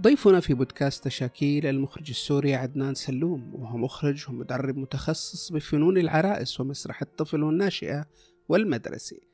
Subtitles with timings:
[0.00, 7.02] ضيفنا في بودكاست تشاكيل المخرج السوري عدنان سلوم وهو مخرج ومدرب متخصص بفنون العرائس ومسرح
[7.02, 8.06] الطفل والناشئة
[8.48, 9.29] والمدرسي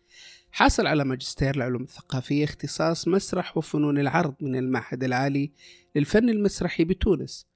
[0.56, 5.50] حاصل على ماجستير العلوم الثقافية اختصاص مسرح وفنون العرض من المعهد العالي
[5.96, 7.46] للفن المسرحي بتونس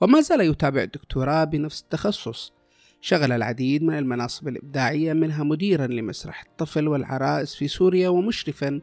[0.00, 2.52] وما زال يتابع الدكتوراه بنفس التخصص.
[3.00, 8.80] شغل العديد من المناصب الإبداعية منها مديرا لمسرح الطفل والعرائس في سوريا ومشرفا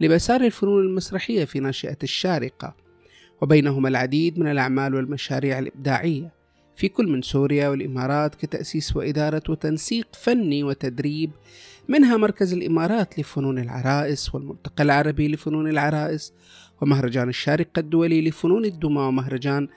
[0.00, 2.76] لمسار الفنون المسرحية في ناشئة الشارقة
[3.40, 6.40] وبينهما العديد من الأعمال والمشاريع الإبداعية.
[6.76, 11.30] في كل من سوريا والإمارات كتأسيس وإدارة وتنسيق فني وتدريب
[11.90, 16.32] منها مركز الإمارات لفنون العرائس والملتقى العربي لفنون العرائس
[16.80, 19.68] ومهرجان الشارقة الدولي لفنون الدمى ومهرجان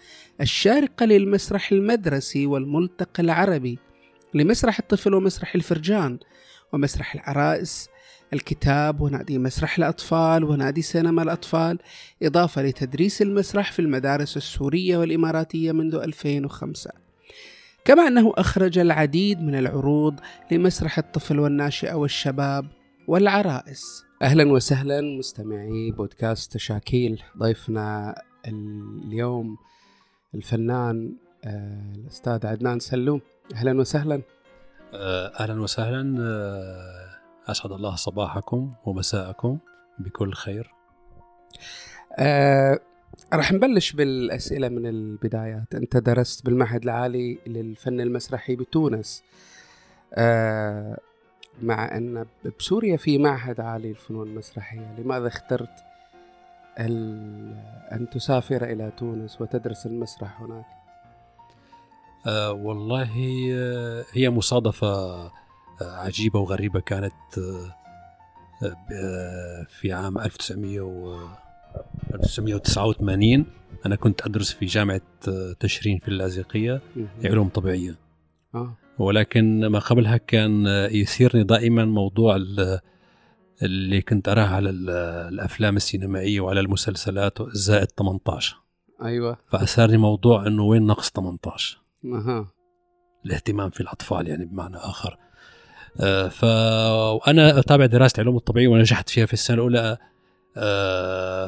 [0.42, 3.80] الشارقة للمسرح المدرسي والملتقى العربي
[4.34, 6.20] لمسرح الطفل ومسرح الفرجان
[6.74, 7.90] ومسرح العرائس
[8.34, 11.80] الكتاب ونادي مسرح الأطفال ونادي سينما الأطفال
[12.24, 16.92] إضافة لتدريس المسرح في المدارس السورية والإماراتية منذ 2005
[17.86, 20.20] كما أنه أخرج العديد من العروض
[20.52, 22.66] لمسرح الطفل والناشئة والشباب
[23.08, 24.06] والعرائس.
[24.22, 28.16] أهلا وسهلا مستمعي بودكاست تشاكيل ضيفنا
[28.48, 29.58] اليوم
[30.36, 33.22] الفنان آه، الأستاذ عدنان سلوم.
[33.56, 34.22] أهلا وسهلا.
[34.94, 36.16] آه، أهلا وسهلا.
[36.20, 39.58] آه، أسعد الله صباحكم ومساءكم
[40.00, 40.74] بكل خير.
[42.20, 42.80] آه
[43.34, 45.76] راح نبلش بالأسئلة من البدايات.
[45.76, 49.24] أنت درست بالمعهد العالي للفن المسرحي بتونس.
[50.14, 50.98] آه
[51.62, 52.26] مع أن
[52.60, 55.70] بسوريا في معهد عالي للفنون المسرحية لماذا اخترت
[56.78, 60.66] أن تسافر إلى تونس وتدرس المسرح هناك؟
[62.28, 63.10] آه والله
[63.54, 65.32] آه، هي مصادفة آه،
[65.82, 66.80] عجيبة وغريبة.
[66.80, 67.76] كانت آه،
[69.70, 71.28] في عام 1900 و
[72.14, 73.46] 1989
[73.86, 76.82] أنا كنت أدرس في جامعة آه، تشرين في اللاذقية
[77.26, 77.96] علوم طبيعية.
[78.56, 78.78] آه.
[79.00, 82.80] ولكن ما قبلها كان يثيرني دائما موضوع ال-
[83.64, 84.90] اللي كنت أراه على ال-
[85.34, 88.56] الأفلام السينمائية وعلى المسلسلات زائد 18
[89.04, 89.38] أيوة.
[89.48, 92.52] فأثارني موضوع أنه وين نقص 18 أها.
[93.26, 95.18] الاهتمام في الأطفال يعني بمعنى آخر.
[96.00, 96.44] آه، ف
[97.14, 99.98] وأنا أتابع دراسة علوم الطبيعية ونجحت فيها في السنة الأولى.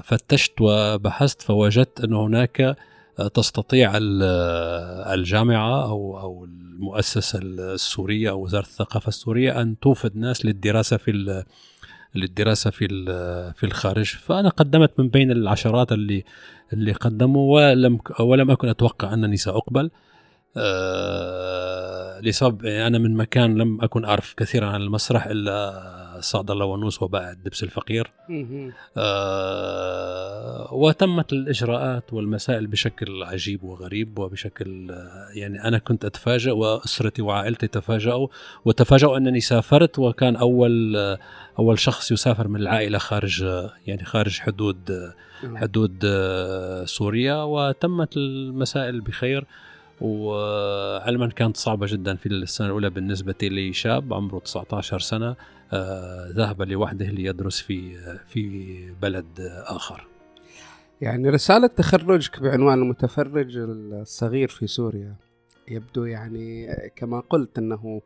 [0.04, 2.76] فتشت وبحثت فوجدت أن هناك
[3.20, 10.46] آه، تستطيع آه، الجامعة أو أو المؤسسة السورية أو وزارة الثقافة السورية أن توفد ناس
[10.46, 11.44] للدراسة في
[12.16, 12.88] للدراسة في
[13.56, 14.06] في الخارج.
[14.06, 16.24] فأنا قدمت من بين العشرات اللي
[16.74, 19.92] اللي قدموا ولم ولم أكن أتوقع أنني سأقبل.
[20.58, 27.02] آه، لسبب أنا من مكان لم أكن أعرف كثيرا عن المسرح إلا صعد الله ونوس
[27.02, 28.12] وبائع الدبس الفقير.
[28.98, 37.68] آه، وتمت الإجراءات والمسائل بشكل عجيب وغريب وبشكل آه، يعني أنا كنت أتفاجأ وأسرتي وعائلتي
[37.68, 38.28] تفاجأوا
[38.66, 41.20] وتفاجأوا أنني سافرت وكان أول آه،
[41.60, 45.14] أول شخص يسافر من العائلة خارج آه، يعني خارج حدود آه.
[45.56, 46.06] حدود
[46.86, 49.46] سوريا وتمت المسائل بخير
[50.02, 55.36] وعلما كانت صعبة جدا في السنة الأولى بالنسبة لي شاب عمره 19 سنة
[56.36, 57.98] ذهب لوحده ليدرس في
[58.28, 60.08] في بلد آخر
[61.02, 65.16] يعني رسالة تخرجك بعنوان المتفرج الصغير في سوريا
[65.68, 68.02] يبدو يعني كما قلت أنه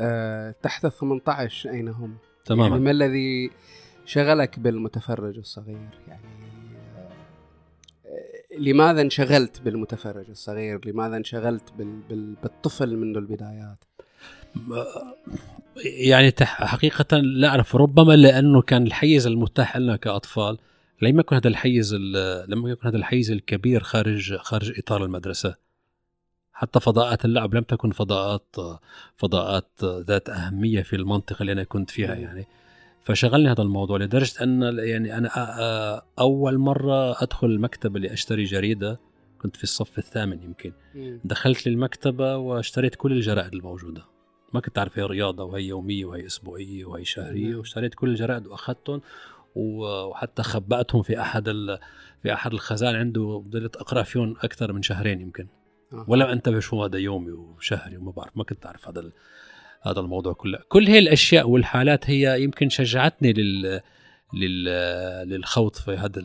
[0.00, 3.50] آه، تحت 18 أين هم؟ يعني تماما ما الذي
[4.04, 6.24] شغلك بالمتفرج الصغير؟ يعني
[8.06, 12.00] آه، لماذا انشغلت بالمتفرج الصغير؟ لماذا انشغلت بال...
[12.08, 12.34] بال...
[12.42, 13.84] بالطفل منذ البدايات؟
[15.84, 20.58] يعني حقيقة لا أعرف ربما لأنه كان الحيز المتاح لنا كأطفال
[21.02, 25.54] لم يكن هذا الحيز ال- لم يكن هذا الحيز الكبير خارج خارج إطار المدرسة.
[26.52, 28.56] حتى فضاءات اللعب لم تكن فضاءات
[29.16, 32.46] فضاءات ذات أهمية في المنطقة اللي أنا كنت فيها يعني.
[33.04, 39.00] فشغلني هذا الموضوع لدرجة أن يعني أنا أول مرة أدخل المكتبة لأشتري جريدة
[39.42, 40.72] كنت في الصف الثامن يمكن.
[41.24, 44.02] دخلت للمكتبة واشتريت كل الجرائد الموجودة.
[44.54, 49.00] ما كنت أعرف هي رياضة وهي يومية وهي أسبوعية وهي شهرية واشتريت كل الجرائد وأخذتهم
[49.54, 51.44] وحتى خبأتهم في أحد
[52.22, 55.46] في أحد الخزان عنده بديت أقرأ فيهم أكثر من شهرين يمكن.
[55.92, 56.04] آه.
[56.08, 59.10] ولا أنتبه شو هذا يومي وشهري وما بعرف ما كنت أعرف هذا
[59.82, 60.58] هذا الموضوع كله.
[60.68, 63.80] كل هي الأشياء والحالات هي يمكن شجعتني لل
[64.34, 64.64] لل
[65.28, 66.22] للخوض في هذا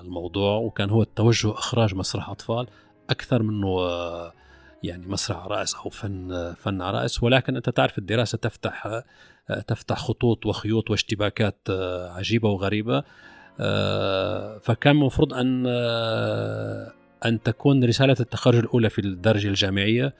[0.00, 2.66] الموضوع وكان هو التوجه اخراج مسرح أطفال
[3.10, 3.66] أكثر منه
[4.82, 9.02] يعني مسرح عرائس أو فن فن عرائس ولكن أنت تعرف الدراسة تفتح
[9.66, 11.58] تفتح خطوط وخيوط واشتباكات
[12.10, 13.04] عجيبة وغريبة.
[14.58, 15.66] فكان المفروض أن
[17.24, 20.14] أن تكون رسالة التخرج الأولى في الدرجة الجامعية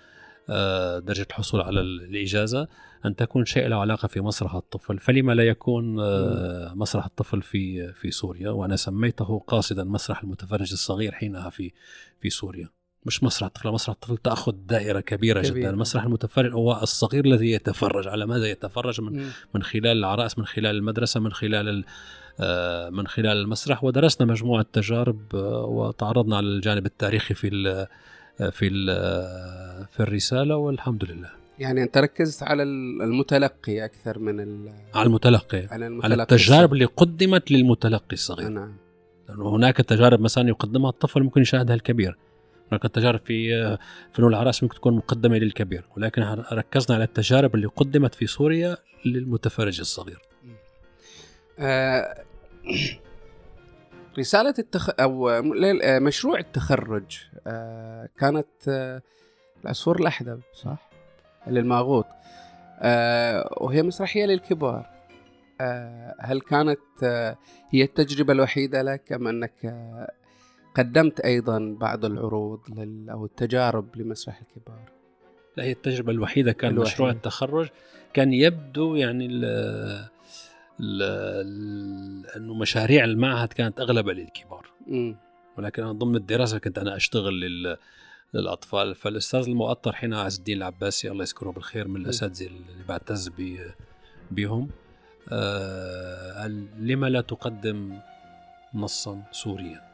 [0.50, 2.68] آه، درجة الحصول على الإجازة
[3.06, 4.98] أن تكون شيء له علاقة في مسرح الطفل.
[4.98, 11.12] فلما لا يكون آه، مسرح الطفل في في سوريا وأنا سميته قاصدا مسرح المتفرج الصغير
[11.12, 11.72] حينها في
[12.20, 12.68] في سوريا.
[13.06, 15.62] مش مسرح الطفل مسرح الطفل تأخذ دائرة كبيرة كبير.
[15.62, 18.08] جدا مسرح المتفرج هو الصغير الذي يتفرج.
[18.08, 21.84] على ماذا يتفرج؟ من, من خلال العرائس من خلال المدرسة من خلال
[22.40, 23.84] آه، من خلال المسرح.
[23.84, 25.34] ودرسنا مجموعة تجارب
[25.64, 27.50] وتعرضنا على الجانب التاريخي في
[28.38, 28.70] في
[29.90, 31.30] في الرسالة والحمد لله.
[31.58, 34.40] يعني أنت ركزت على المتلقي أكثر من
[34.94, 35.66] على المتلقي.
[35.70, 38.48] على, المتلقي على التجارب اللي قدمت للمتلقي الصغير.
[38.48, 38.76] نعم.
[39.30, 42.16] هناك تجارب مثلا يقدمها الطفل ممكن يشاهدها الكبير.
[42.70, 43.78] هناك تجارب في
[44.12, 46.22] فنون العراس ممكن تكون مقدمة للكبير ولكن
[46.52, 50.18] ركزنا على التجارب اللي قدمت في سوريا للمتفرج الصغير
[51.58, 52.24] آه
[54.18, 54.90] رسالة التخ...
[55.00, 55.42] أو
[56.00, 59.02] مشروع التخرج آه، كانت آه،
[59.64, 60.90] العصفور الأحدب صح؟
[61.46, 62.06] للماغوط
[62.80, 64.92] آه، وهي مسرحية للكبار
[66.20, 66.78] هل كانت
[67.70, 69.52] هي التجربة الوحيدة لك أم أنك
[70.74, 73.10] قدمت أيضا بعض العروض لل...
[73.10, 74.92] أو التجارب لمسرح الكبار؟
[75.56, 76.92] لا هي التجربة الوحيدة كان الوحيد.
[76.92, 77.68] مشروع التخرج
[78.14, 79.26] كان يبدو يعني
[82.36, 85.14] أنه مشاريع المعهد كانت اغلبها للكبار م.
[85.58, 87.76] ولكن أنا ضمن الدراسة كنت أنا أشتغل لل
[88.34, 93.30] للأطفال فالأستاذ المؤطر حين عز الدين العباسي الله يذكره بالخير من الأساتذة اللي بعتز
[94.30, 94.68] بهم
[95.32, 96.46] آه
[96.78, 97.98] لما لا تقدم
[98.74, 99.91] نصا سوريا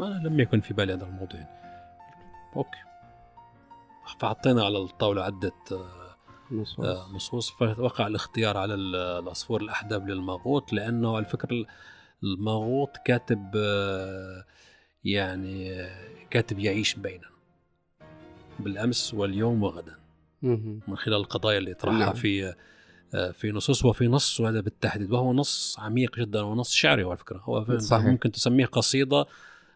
[0.00, 1.40] أنا لم يكن في بالي هذا الموضوع.
[2.56, 2.78] أوكي.
[4.20, 6.16] فحطينا على الطاولة عدة آه
[6.50, 7.50] نصوص, آه، نصوص.
[7.50, 11.64] فوقع الاختيار على العصفور الأحدب للماغوط لأنه الفكر
[12.22, 14.44] الماغوط كاتب آه،
[15.04, 15.86] يعني
[16.30, 17.28] كاتب يعيش بيننا.
[18.60, 19.98] بالأمس واليوم وغدا.
[20.42, 22.12] من خلال القضايا اللي يطرحها نعم.
[22.12, 22.54] في
[23.32, 25.12] في نصوص وفي نص وهذا بالتحديد.
[25.12, 27.38] وهو نص عميق جدا ونص شعري على فكرة.
[27.38, 28.06] هو صحيح.
[28.06, 29.26] ممكن تسميه قصيدة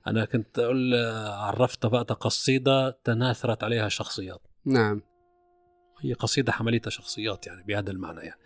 [0.07, 0.95] أنا كنت أقول
[1.29, 4.41] عرفت بقى قصيده تناثرت عليها شخصيات.
[4.65, 5.03] نعم.
[6.01, 8.41] هي قصيدة حملتها شخصيات يعني بهذا المعنى يعني.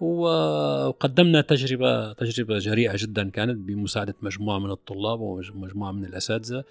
[0.00, 6.64] وقدمنا تجربة تجربة جريئة جدا كانت بمساعدة مجموعة من الطلاب ومجموعة من الأساتذة.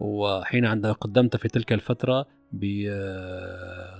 [0.00, 2.26] وحين عندما قدمت في تلك الفترة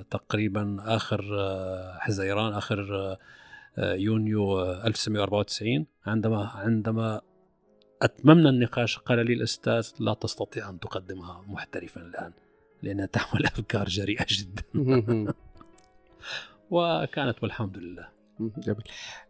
[0.02, 1.24] بتقريبا آخر
[1.98, 3.16] حزيران آخر
[3.78, 7.20] يونيو 1994 عندما عندما
[8.02, 12.32] أتممنا النقاش قال لي الأستاذ لا تستطيع أن تقدمها محترفا الآن
[12.82, 14.62] لأنها تحمل أفكار جريئة جدا.
[16.70, 18.08] وكانت والحمد لله.
[18.40, 18.82] جميل.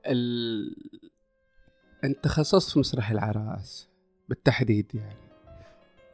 [0.07, 0.77] ال...
[2.05, 3.89] أنت تخصصت في مسرح العراس
[4.29, 5.29] بالتحديد يعني.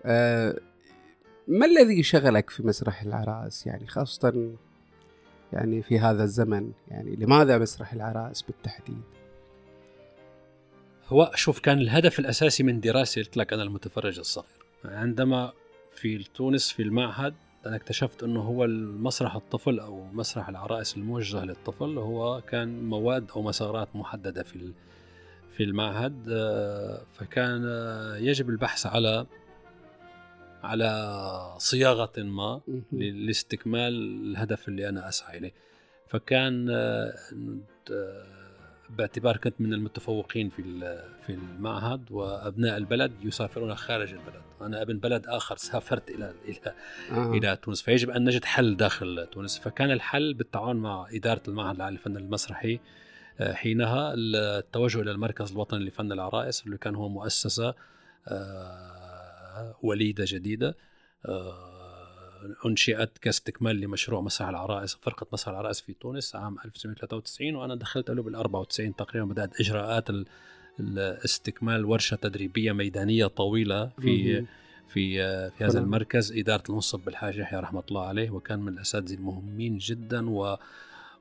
[0.05, 0.61] أه...
[1.49, 4.57] ما الذي شغلك في مسرح العراس يعني خاصة
[5.53, 9.03] يعني في هذا الزمن؟ يعني لماذا مسرح العراس بالتحديد؟
[11.09, 14.49] هو شوف كان الهدف الأساسي من دراستي قلت لك أنا المتفرج الصغير.
[14.85, 15.53] عندما
[15.93, 17.35] في تونس في المعهد
[17.67, 21.99] أنا اكتشفت إنه هو المسرح الطفل أو مسرح العرائس الموجه للطفل.
[21.99, 24.73] هو كان مواد أو مسارات محددة في
[25.57, 27.63] في المعهد آه، فكان
[28.21, 29.27] يجب البحث على
[30.63, 32.61] على صياغة ما
[32.93, 33.93] لاستكمال
[34.31, 35.53] الهدف اللي أنا أسعى إليه.
[36.09, 37.15] فكان آه،
[38.91, 40.63] باعتبار كنت من المتفوقين في
[41.27, 46.75] في المعهد وأبناء البلد يسافرون خارج البلد، أنا أبن بلد آخر سافرت إلى إلى
[47.11, 47.33] آه.
[47.33, 47.83] إلى تونس.
[47.83, 52.81] فيجب أن نجد حل داخل تونس، فكان الحل بالتعاون مع إدارة المعهد العالي للفن المسرحي
[53.41, 57.75] آه، حينها التوجه إلى المركز الوطني لفن العرائس اللي كان هو مؤسسة
[58.29, 60.77] آه، وليدة جديدة
[61.27, 61.74] آه،
[62.67, 68.23] أنشئت كاستكمال لمشروع مسرح العرائس فرقة مسرح العرائس في تونس عام 1993 وأنا دخلت له
[68.23, 70.09] بال 94 تقريبا بدأت إجراءات
[71.25, 74.47] استكمال ورشة تدريبية ميدانية طويلة في
[74.89, 79.79] في في هذا المركز إدارة المنصب بالحاج يحيى رحمة الله عليه وكان من الأساتذة المهمين
[79.79, 80.57] جدا و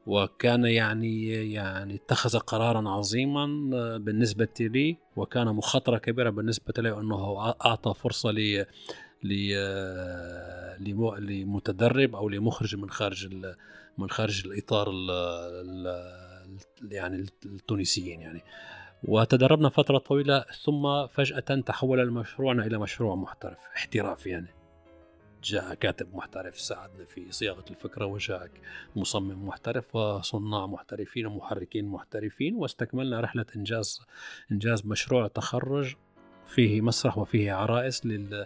[0.08, 3.46] وكان يعني يعني اتخذ قرارا عظيما
[3.98, 8.32] بالنسبة لي وكان مخاطرة كبيرة بالنسبة لي أنه أعطى فرصة
[11.20, 13.28] لمتدرب أو لمخرج من خارج
[13.98, 18.44] من خارج الإطار ال ال يعني التونسيين يعني.
[19.04, 24.64] وتدربنا فترة طويلة ثم فجأة تحول المشروعنا إلى مشروع محترف احترافي يعني.
[25.44, 28.50] جاء كاتب محترف ساعدنا في صياغة الفكرة وجاء
[28.96, 34.02] مصمم محترف وصناع محترفين ومحركين محترفين واستكملنا رحلة إنجاز
[34.52, 35.96] إنجاز مشروع تخرج
[36.48, 38.46] فيه مسرح وفيه عرائس لل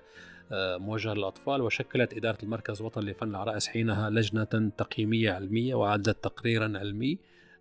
[0.51, 7.18] موجهة للأطفال وشكلت إدارة المركز الوطني لفن العرائس حينها لجنة تقييمية علمية وعدت تقريرا علمي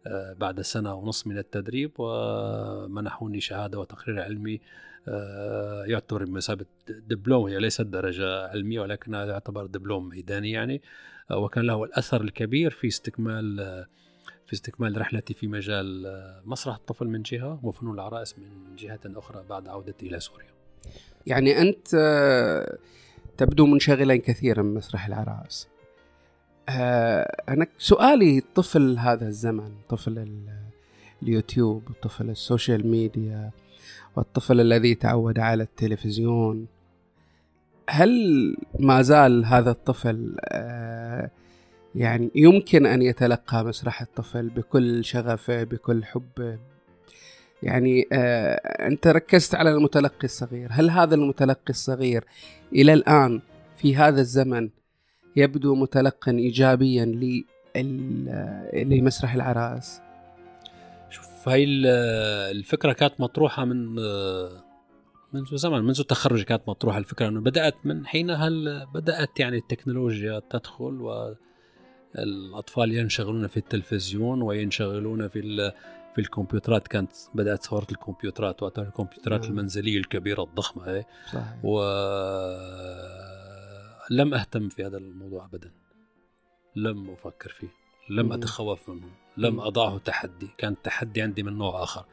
[0.06, 4.60] آه، بعد سنة ونصف من التدريب ومنحوني شهادة وتقرير علمي
[5.08, 10.82] آه، يعتبر بمثابة دبلوم هي ليست درجة علمية ولكنها يعتبر دبلوم ميداني يعني.
[11.30, 13.56] آه، وكان له الأثر الكبير في استكمال
[14.46, 16.06] في استكمال رحلتي في مجال
[16.44, 20.50] مسرح الطفل من جهة وفنون العرائس من جهة أخرى بعد عودتي إلى سوريا.
[21.26, 21.96] يعني أنت
[23.36, 25.68] تبدو منشغلا كثيرا بمسرح العرائس
[26.68, 30.28] آه، أنا سؤالي طفل هذا الزمن طفل
[31.22, 33.50] اليوتيوب طفل ال social media
[34.16, 36.66] والطفل الذي تعود على التلفزيون
[37.88, 41.30] هل ما زال هذا الطفل آه،
[41.94, 46.58] يعني يمكن أن يتلقى مسرح الطفل بكل شغفه بكل حبه؟
[47.62, 48.54] يعني آه،
[48.86, 50.68] أنت ركزت على المتلقي الصغير.
[50.70, 52.24] هل هذا المتلقي الصغير
[52.72, 53.40] إلى الآن
[53.76, 54.70] في هذا الزمن
[55.36, 57.04] يبدو متلقا ايجابيا
[58.74, 60.00] لمسرح العرائس
[61.10, 61.64] شوف هاي
[62.50, 63.94] الفكرة كانت مطروحة من
[65.32, 67.28] منذ زمن منذ التخرج كانت مطروحة الفكرة.
[67.28, 68.48] إنه بدأت من حينها
[68.94, 71.00] بدأت يعني التكنولوجيا تدخل
[72.14, 75.72] والاطفال ينشغلون في التلفزيون وينشغلون في
[76.16, 79.50] في الكمبيوترات كانت بدأت ثوره الكمبيوترات وقتها الكمبيوترات نعم.
[79.50, 81.56] المنزلية الكبيرة الضخمة هي صحيح.
[81.62, 81.80] و
[84.10, 85.70] لم أهتم في هذا الموضوع أبدا.
[86.76, 87.68] لم أفكر فيه
[88.10, 89.06] لم أتخوف منه
[89.36, 90.48] لم أضعه تحدي.
[90.58, 92.04] كان تحدي عندي من نوع آخر.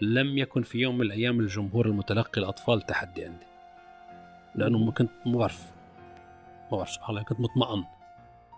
[0.00, 3.46] لم يكن في يوم من الأيام الجمهور المتلقي الأطفال تحدي عندي.
[4.54, 5.70] لأنه ما كنت ما بعرف
[6.72, 7.84] ما بعرف سبحان الله كنت مطمئن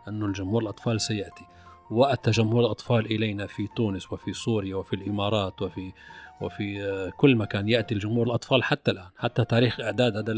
[0.08, 1.44] أنه الجمهور الأطفال سيأتي.
[1.92, 5.92] وأتى جمهور الأطفال إلينا في تونس وفي سوريا وفي الإمارات وفي
[6.40, 10.32] وفي كل مكان يأتي الجمهور الأطفال حتى الآن حتى تاريخ إعداد هذا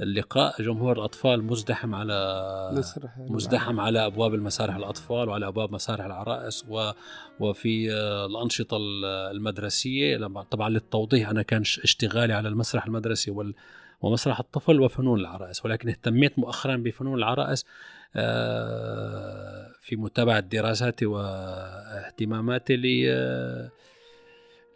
[0.00, 0.62] اللقاء.
[0.62, 2.82] جمهور الأطفال مزدحم على
[3.18, 6.90] مزدحم على أبواب المسارح الأطفال وعلى أبواب مسارح العرائس و
[7.40, 7.92] وفي
[8.30, 8.76] الأنشطة
[9.30, 10.26] المدرسية.
[10.50, 13.54] طبعا للتوضيح أنا كان اشتغالي على المسرح المدرسي وال
[14.00, 17.64] ومسرح الطفل وفنون العرائس ولكن اهتميت مؤخرا بفنون العرائس
[18.16, 22.76] آه، في متابعة دراساتي واهتماماتي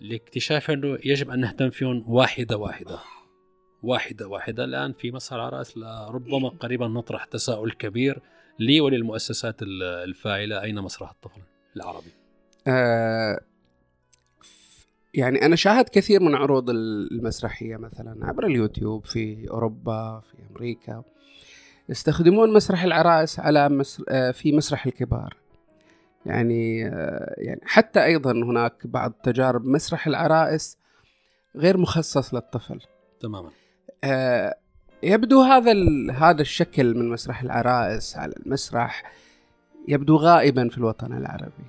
[0.00, 2.98] لاكتشاف أنه يجب أن نهتم فيهم واحدة واحدة
[3.82, 4.64] واحدة واحدة.
[4.64, 8.22] الآن في مسار الرأس ربما قريبا نطرح تساؤل كبير
[8.58, 11.40] لي وللمؤسسات الفاعلة أين مسرح الطفل
[11.76, 12.10] العربي؟
[12.66, 13.40] آه
[15.14, 21.02] يعني أنا شاهدت كثير من عروض المسرحية مثلا عبر اليوتيوب في أوروبا في أمريكا.
[21.88, 25.36] يستخدمون مسرح العرائس على مسر آه في مسرح الكبار.
[26.26, 30.78] يعني آه يعني حتى أيضا هناك بعض تجارب مسرح العرائس
[31.56, 32.80] غير مخصص للطفل.
[33.20, 33.50] تماما.
[34.04, 34.56] آه،
[35.02, 35.72] يبدو هذا
[36.12, 39.12] هذا الشكل من مسرح العرائس على المسرح
[39.88, 41.64] يبدو غائبا في الوطن العربي.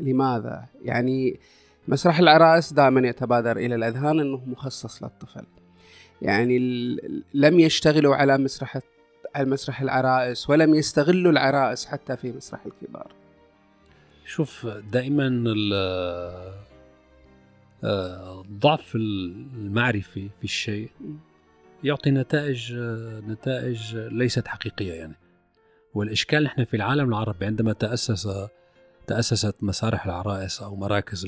[0.00, 1.40] لماذا؟ يعني
[1.88, 5.46] مسرح العرائس دائما يتبادر إلى الأذهان إنه مخصص للطفل.
[6.22, 6.58] يعني
[7.34, 8.78] لم يشتغلوا على مسرح
[9.34, 13.12] على مسرح العرائس ولم يستغلوا العرائس حتى في مسرح الكبار.
[14.26, 15.44] شوف دائما
[17.84, 20.90] آه، ضعف المعرفي في الشيء
[21.84, 22.74] يعطي نتائج
[23.28, 25.16] نتائج ليست حقيقية يعني.
[25.94, 28.28] والإشكال نحن في العالم العربي عندما تأسس
[29.06, 31.26] تأسست مسارح العرائس أو مراكز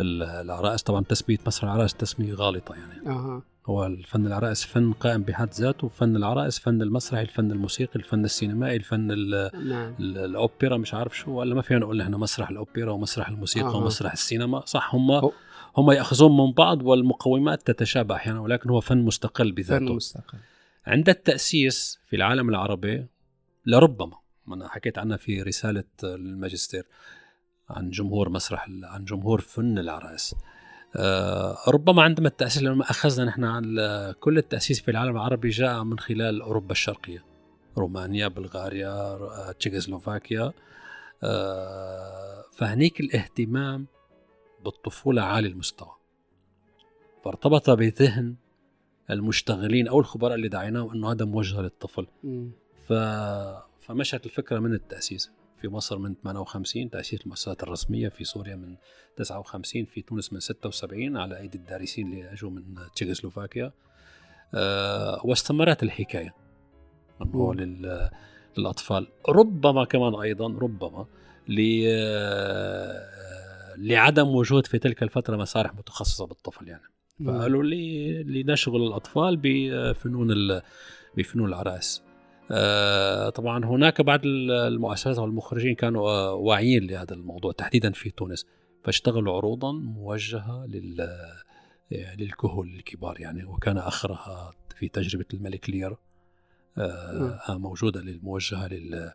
[0.00, 3.42] العرائس طبعا تسمية مسرح العرائس تسمية غالطة يعني أه.
[3.66, 8.76] هو الفن العرائس فن قائم بحد ذاته فن العرائس فن المسرحي الفن الموسيقي الفن السينمائي
[8.76, 9.06] الفن
[9.68, 9.94] نعم.
[10.00, 13.76] الأوبرا مش عارف شو ولا ما فينا نقول نحن مسرح الأوبرا ومسرح الموسيقى أه.
[13.76, 15.30] ومسرح السينما صح هم
[15.76, 20.38] هم يأخذون من بعض والمقومات تتشابه أحيانا ولكن هو فن مستقل بذاته فن مستقل
[20.86, 23.06] عند التأسيس في العالم العربي
[23.66, 24.16] لربما
[24.48, 26.86] أنا حكيت عنها في رسالة الماجستير
[27.70, 30.34] عن جمهور مسرح عن جمهور فن العرايس
[30.96, 33.62] آه، ربما عندما التأسيس لما أخذنا نحن
[34.12, 37.24] كل التأسيس في العالم العربي جاء من خلال أوروبا الشرقية
[37.78, 39.18] رومانيا بلغاريا
[39.52, 40.52] تشيكوسلوفاكيا.
[41.22, 43.86] آه، فهنيك الاهتمام
[44.64, 45.92] بالطفولة عالي المستوى.
[47.24, 48.34] فارتبط بذهن
[49.10, 52.06] المشتغلين أو الخبراء اللي دعيناهم أنه هذا موجه للطفل.
[52.88, 52.92] ف...
[53.80, 55.30] فمشت الفكرة من التأسيس.
[55.60, 58.76] في مصر من 58 تأسيس المؤسسات الرسمية في سوريا من
[59.16, 62.64] 59 في تونس من 76 على أيدي الدارسين اللي أجوا من
[62.94, 63.72] تشيكوسلوفاكيا.
[64.54, 66.34] أه واستمرت الحكاية.
[67.54, 68.10] لل...
[68.58, 69.06] للأطفال.
[69.28, 71.06] ربما كمان أيضا ربما
[71.48, 71.82] ل...
[73.76, 76.82] لعدم وجود في تلك الفترة مسارح متخصصة بالطفل يعني.
[77.26, 80.60] فقالوا لي لنشغل الأطفال بفنون
[81.16, 82.02] بفنون العراس.
[82.06, 82.09] آه،
[83.30, 88.46] طبعا هناك بعض المؤسسات والمخرجين كانوا آه، واعيين لهذا الموضوع تحديدا في تونس
[88.84, 91.08] فاشتغلوا عروضا موجهة لل
[91.90, 95.96] للكهول الكبار يعني وكان أخرها في تجربة الملك لير
[96.78, 99.12] آه موجودة للموجهة لل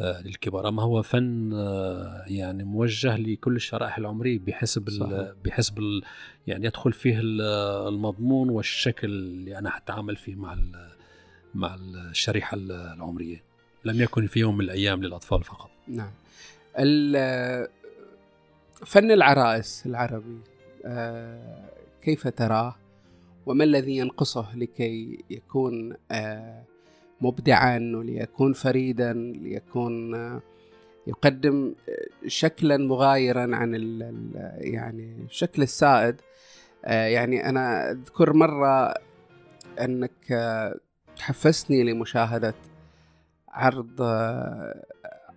[0.00, 0.68] آه للكبار.
[0.68, 4.84] أما هو فن آه يعني موجه لكل الشرائح العمرية بحسب
[5.44, 6.02] بحسب
[6.46, 10.56] يعني يدخل فيه المضمون والشكل اللي أنا حتعامل فيه مع
[11.54, 13.42] مع الشريحة العمرية.
[13.84, 15.70] لم يكن في يوم من الأيام للأطفال فقط.
[15.88, 16.10] نعم.
[18.86, 20.38] فن العرائس العربي
[20.84, 21.68] آه،
[22.02, 22.74] كيف تراه؟
[23.46, 26.62] وما الذي ينقصه لكي يكون آه،
[27.20, 30.40] مبدعا وليكون فريدا ليكون آه،
[31.06, 31.74] يقدم
[32.26, 33.74] شكلا مغايرا عن
[34.58, 36.16] يعني الشكل السائد؟
[36.84, 38.94] يعني أنا أذكر مرة
[39.80, 40.32] أنك
[41.20, 42.54] حفزتني لمشاهدة
[43.48, 44.02] عرض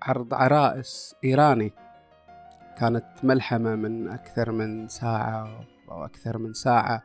[0.02, 1.74] عرض عرائس إيراني.
[2.78, 7.04] كانت ملحمة من أكثر من ساعة أو أكثر من ساعة.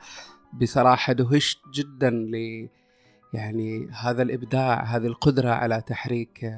[0.52, 2.68] بصراحة دهشت جدا ل
[3.32, 6.52] يعني هذا الإبداع هذه القدرة على تحريك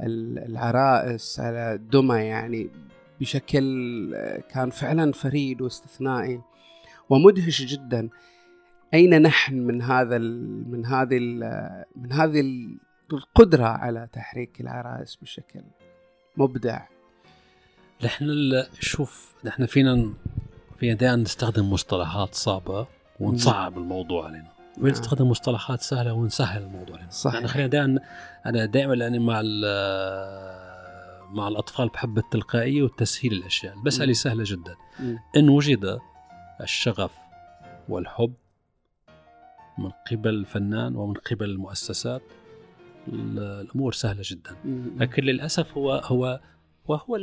[0.00, 2.70] العرائس على الدمى يعني
[3.20, 3.64] بشكل
[4.50, 6.40] كان فعلا فريد واستثنائي.
[7.10, 8.08] ومدهش جدا.
[8.94, 11.18] أين نحن من هذا من هذه
[11.96, 12.44] من هذه
[13.12, 15.62] القدرة على تحريك العرائس بشكل
[16.36, 16.86] مبدع؟
[18.04, 18.26] نحن
[18.80, 20.12] شوف نحن فينا
[20.78, 22.86] فينا دائما نستخدم مصطلحات صعبة
[23.20, 24.48] ونصعب الموضوع علينا.
[24.80, 25.30] ونستخدم نعم.
[25.30, 27.10] مصطلحات سهلة ونسهل الموضوع علينا.
[27.10, 28.00] صح يعني خلينا دائما
[28.46, 29.42] أنا دائما لأني مع
[31.30, 34.74] مع الأطفال بحب التلقائيه وتسهيل الأشياء المساله سهلة جدا.
[35.36, 35.98] إن وجد
[36.60, 37.12] الشغف
[37.88, 38.32] والحب
[39.78, 42.22] من قبل الفنان ومن قبل المؤسسات.
[43.08, 44.56] الأمور سهلة جدا.
[44.96, 46.40] لكن للأسف هو هو
[46.86, 47.16] وهو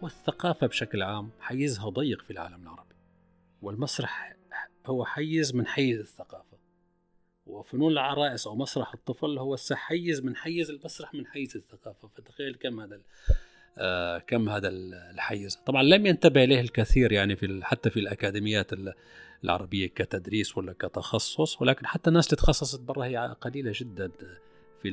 [0.00, 2.94] هو الثقافة بشكل عام حيزها ضيق في العالم العربي.
[3.62, 4.36] والمسرح
[4.86, 6.58] هو حيز من حيز الثقافة.
[7.46, 12.08] وفنون العرائس أو مسرح الطفل هو حيز من حيز المسرح من حيز الثقافة.
[12.08, 13.00] فتخيل كم هذا
[13.78, 14.68] آه كم هذا
[15.14, 15.56] الحيز.
[15.56, 18.72] طبعا لم ينتبه إليه الكثير يعني في حتى في الأكاديميات
[19.44, 24.10] العربية كتدريس ولا كتخصص ولكن حتى الناس اللي تخصصت برا هي قليلة جدا
[24.82, 24.90] في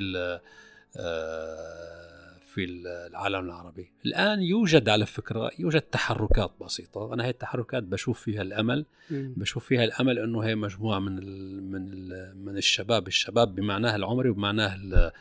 [0.98, 3.92] آه، في العالم العربي.
[4.06, 7.14] الآن يوجد على فكرة يوجد تحركات بسيطة.
[7.14, 8.86] أنا هي التحركات بشوف فيها الأمل.
[9.12, 13.08] بشوف فيها الأمل أنه هي مجموعة من ال من ال من الشباب.
[13.08, 15.12] الشباب بمعناه العمري وبمعناه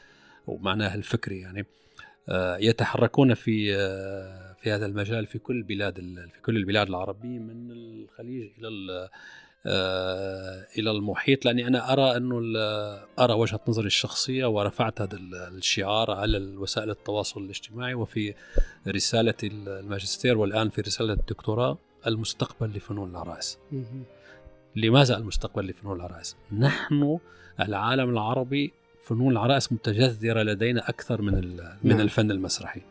[0.47, 1.67] ومعناه الفكري يعني.
[2.29, 5.95] آه، يتحركون في آه، في هذا المجال في كل بلاد
[6.35, 9.09] في كل البلاد العربية من الخليج إلى
[9.67, 12.37] آه، إلى المحيط لأني أنا أرى إنه
[13.19, 15.19] أرى وجهة نظري الشخصية ورفعت هذا
[15.57, 18.35] الشعار على وسائل التواصل الاجتماعي وفي
[18.89, 23.59] رسالة الماجستير والآن في رسالة الدكتوراه المستقبل لفنون العرائس.
[24.77, 27.19] لماذا المستقبل لفنون العرائس؟ نحن
[27.61, 28.73] العالم العربي
[29.05, 32.01] فنون العرائس متجذرة لدينا أكثر من من نعم.
[32.01, 32.83] الفن المسرحي.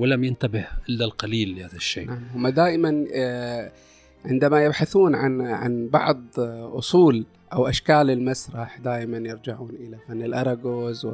[0.00, 2.06] ولم ينتبه إلا القليل لهذا الشيء.
[2.06, 3.72] نعم، هم دائما آه،
[4.24, 6.24] عندما يبحثون عن عن بعض
[6.78, 11.06] أصول أو أشكال المسرح دائما يرجعون إلى فن الاراجوز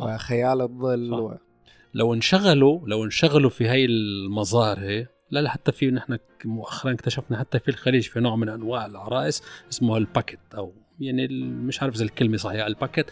[0.00, 1.38] وخيال الظل و...
[1.94, 7.38] لو انشغلوا لو انشغلوا في هاي المظاهر هي لا لا حتى في نحن مؤخرا اكتشفنا
[7.38, 12.04] حتى في الخليج في نوع من أنواع العرائس اسمه الباكيت أو يعني مش عارف إذا
[12.04, 13.10] الكلمة صحيحة الباكيت.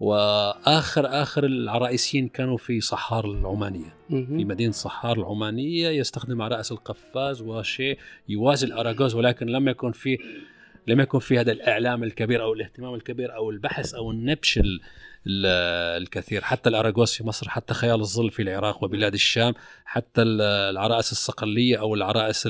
[0.00, 3.96] وآخر آخر العرائسيين كانوا في صحار العمانية.
[4.08, 10.18] في مدينة صحار العمانية يستخدم عرائس القفاز وشيء يوازي الاراجوز ولكن لم يكن في
[10.86, 14.80] لم يكن في هذا الإعلام الكبير أو الاهتمام الكبير أو البحث أو النبش ال
[15.26, 15.46] ال
[16.02, 16.40] الكثير.
[16.44, 21.94] حتى الأراغوز في مصر حتى خيال الظل في العراق وبلاد الشام حتى العرائس الصقلية أو
[21.94, 22.48] العرائس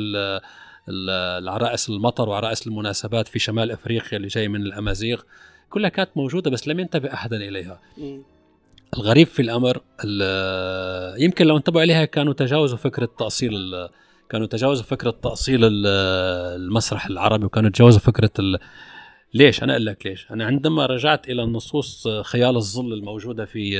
[0.88, 5.22] العرائس المطر وعرائس المناسبات في شمال إفريقيا اللي جاي من الأمازيغ.
[5.70, 7.80] كلها كانت موجودة بس لم ينتبه أحدا إليها.
[8.96, 9.82] الغريب في الأمر
[11.18, 13.52] يمكن لو انتبهوا عليها كانوا تجاوزوا فكرة تأصيل
[14.30, 18.30] كانوا تجاوزوا فكرة تأصيل المسرح العربي وكانوا تجاوزوا فكرة
[19.34, 20.30] ليش؟ أنا أقول لك ليش.
[20.30, 23.78] أنا عندما رجعت إلى النصوص خيال الظل الموجودة في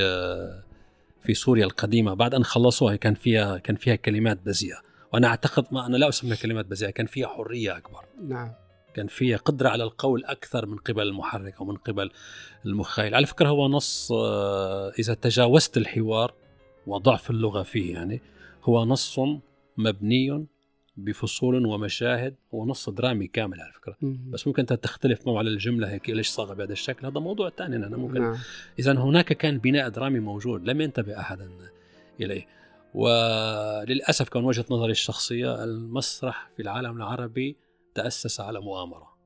[1.23, 4.77] في سوريا القديمة بعد أن خلصوها كان فيها كان فيها كلمات بذيئه
[5.13, 8.05] وأنا أعتقد ما أنا لا أسميها كلمات بذيئه كان فيها حرية أكبر.
[8.27, 8.51] نعم.
[8.93, 12.11] كان فيها قدرة على القول أكثر من قبل المحرك أو من قبل
[12.65, 13.15] المخيل.
[13.15, 16.33] على فكرة هو نص آه، إذا تجاوزت الحوار
[16.87, 18.21] وضعف اللغة فيه يعني
[18.63, 19.19] هو نص
[19.77, 20.45] مبني
[20.97, 23.95] بفصول ومشاهد هو نص درامي كامل على فكرة.
[24.01, 27.75] بس ممكن أنت تختلف معه على الجملة هيك ليش صاغه بهذا الشكل؟ هذا موضوع ثاني
[27.75, 28.37] أنا ممكن نعم.
[28.79, 31.49] إذا هناك كان بناء درامي موجود لم ينتبه احد
[32.21, 32.47] إليه.
[32.93, 37.55] وللأسف كان وجهة نظري الشخصية المسرح في العالم العربي
[38.03, 39.17] تأسس على مؤامرة.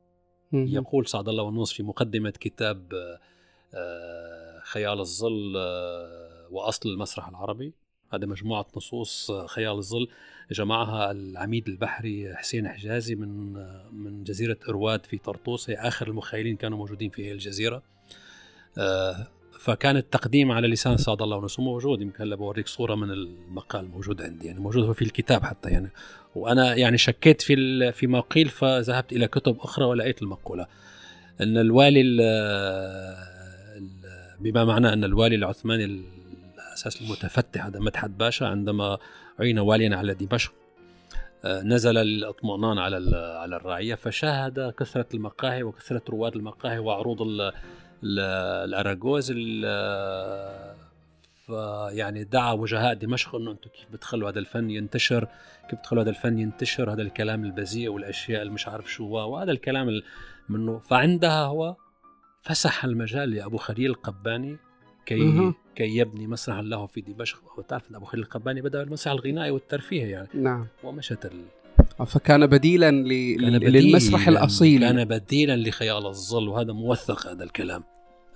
[0.54, 2.94] يقول سعد الله ونوس في مقدمة كتاب
[3.74, 7.74] آه، خيال الظل آه، وأصل المسرح العربي.
[8.14, 10.08] هذا مجموعة نصوص آه، خيال الظل.
[10.52, 13.54] جمعها العميد البحري حسين حجازي من
[13.92, 17.84] من جزيرة إرواد في طرطوس هي آخر المخيلين كانوا موجودين في هي الجزيرة.
[19.64, 22.02] فكان التقديم على لسان سعد الله ونسو موجود.
[22.02, 24.48] يمكن هلا بوريك صورة من المقال موجود عندي.
[24.48, 25.90] يعني موجود في الكتاب حتى يعني.
[26.36, 30.68] وأنا يعني شكيت في فيما قيل فذهبت إلى كتب أخرى ولقيت المقولة.
[31.42, 32.04] أن الوالي
[34.40, 38.98] بما معناه أن الوالي العثماني الأساس المتفتح هذا مدحت باشا عندما
[39.40, 40.54] عين واليا على دمشق
[41.46, 47.22] آه، نزل للاطمئنان على على الرعية فشاهد كثرة المقاهي وكثرة رواد المقاهي وعروض
[48.04, 49.34] الاراجوز
[51.46, 55.28] فيعني دعا وجهاء دمشق إنه أنتم كيف بتخلوا هذا الفن ينتشر
[55.70, 60.02] كيف بتخلوا هذا الفن ينتشر هذا الكلام البذيء والأشياء اللي مش عارف شو وهذا الكلام
[60.50, 60.80] منه.
[60.80, 61.76] فعندها هو
[62.42, 64.58] فسح المجال لأبو خليل القباني
[65.06, 67.40] كي كي يبني مسرحا له في دمشق.
[67.58, 70.28] وتعرف إن أبو خليل القباني بدأ المسرح الغنائي والترفيهي يعني.
[70.34, 70.68] نعم.
[70.84, 71.46] ومشت ال...
[72.06, 73.36] فكان بديلا ل...
[73.42, 74.82] كان بديل للمسرح الأصيل.
[74.82, 76.48] كان بديلا لخيال الظل.
[76.48, 77.84] وهذا موثق هذا الكلام.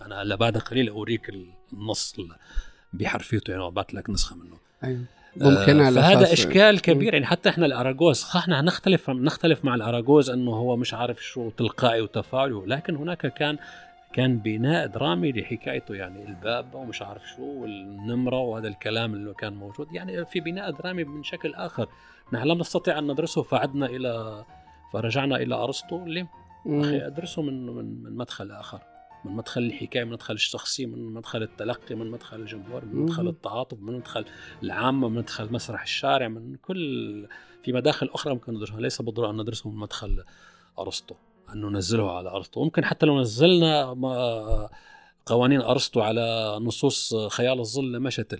[0.08, 1.32] أنا هلا بعد قليل أوريك
[1.74, 2.16] النص
[2.94, 4.58] بحرفيته يعني بعت لك نسخة منه.
[4.84, 5.04] أيوه.
[5.36, 10.30] ممكن على فهذا إشكال كبير يعني حتى إحنا الاراجوز صح إحنا نختلف نختلف مع الاراجوز
[10.30, 13.58] إنه هو مش عارف شو تلقائي وتفاعله لكن هناك كان
[14.14, 19.88] كان بناء درامي لحكايته يعني الباب ومش عارف شو والنمرة وهذا الكلام اللي كان موجود.
[19.92, 21.88] يعني في بناء درامي من شكل آخر.
[22.34, 24.44] نحن لم نستطيع أن ندرسه فعدنا إلى
[24.94, 26.28] فرجعنا إلى أرسطو اللي
[26.68, 28.82] أخي أدرسه من من من مدخل آخر.
[29.28, 33.80] من مدخل الحكاية من مدخل الشخصية من مدخل التلقي من مدخل الجمهور من مدخل التعاطف
[33.80, 34.26] من مدخل
[34.64, 37.28] العامة من مدخل مسرح الشارع من كل
[37.64, 38.80] في مداخل أخرى ممكن ندرسها.
[38.80, 40.24] ليس بالضرورة أن ندرسه من مدخل
[40.80, 41.16] أرسطو
[41.54, 42.64] أن ننزله على أرسطو.
[42.64, 44.70] ممكن حتى لو نزلنا
[45.26, 48.40] قوانين أرسطو على نصوص خيال الظل لمشت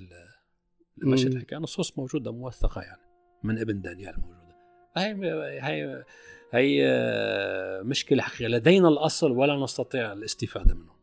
[0.98, 1.60] لمشت الحكاية.
[1.60, 3.02] نصوص موجودة موثقة يعني
[3.44, 4.56] من ابن دانيال موجودة.
[4.98, 5.14] هاي
[5.60, 6.04] هاي
[6.52, 6.84] هي
[7.84, 8.48] مشكلة حقيقية.
[8.48, 10.98] لدينا الأصل ولا نستطيع الاستفادة منه.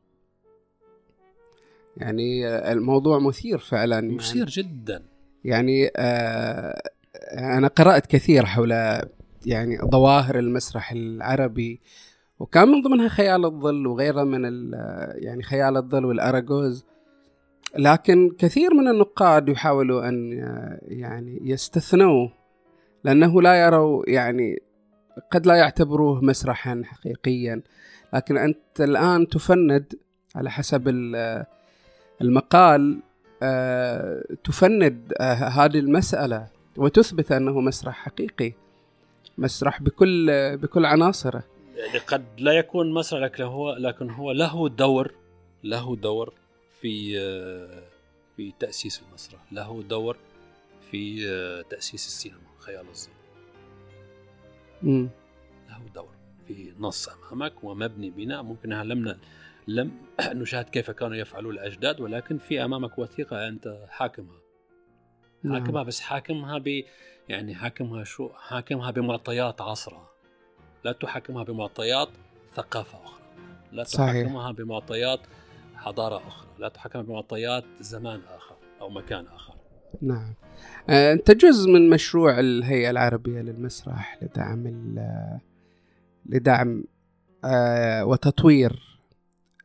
[1.97, 5.03] يعني آه، الموضوع مثير فعلا مثير يعني جدا.
[5.45, 6.83] يعني آه
[7.33, 8.71] أنا قرأت كثير حول
[9.47, 11.81] يعني ظواهر المسرح العربي
[12.39, 14.73] وكان من ضمنها خيال الظل وغيرها من
[15.15, 16.85] يعني خيال الظل والأراجوز
[17.79, 22.33] لكن كثير من النقاد يحاولوا أن آه، يعني يستثنوه
[23.05, 24.63] لأنه لا يروا يعني
[25.31, 27.63] قد لا يعتبروه مسرحا حقيقيا
[28.15, 29.95] لكن أنت الآن تفند
[30.35, 30.89] على حسب
[32.21, 33.01] المقال
[33.43, 38.53] آه، تفند آه، هذه المسألة وتثبت أنه مسرح حقيقي
[39.39, 41.45] مسرح بكل بكل عناصره.
[41.77, 45.15] يعني قد لا يكون مسرح لكن هو لكن هو له دور
[45.65, 46.35] له دور
[46.81, 47.83] في آه،
[48.37, 50.17] في تأسيس المسرح له دور
[50.91, 51.25] في
[51.71, 53.14] تأسيس السينما خيال الظل
[54.85, 56.15] له دور
[56.47, 59.17] في نص أمامك ومبني بناء ممكن لم
[59.69, 59.93] لم
[60.41, 64.39] نشاهد كيف كانوا يفعلون الأجداد ولكن في أمامك وثيقة أنت حاكمها.
[65.43, 65.55] نعم.
[65.55, 66.85] حاكمها بس حاكمها ب
[67.29, 70.09] يعني حاكمها شو؟ حاكمها بمعطيات عصرها.
[70.85, 72.09] لا تحاكمها بمعطيات
[72.55, 73.25] ثقافة أخرى.
[73.73, 74.65] لا تحاكمها صحيح.
[74.65, 75.21] بمعطيات
[75.75, 76.49] حضارة أخرى.
[76.59, 79.54] لا تحاكمها بمعطيات زمان آخر أو مكان آخر.
[80.03, 80.35] نعم.
[80.91, 84.95] آه، أنت جزء من مشروع الهيئة العربية للمسرح لدعم
[86.27, 86.85] لدعم
[87.45, 89.01] آه، وتطوير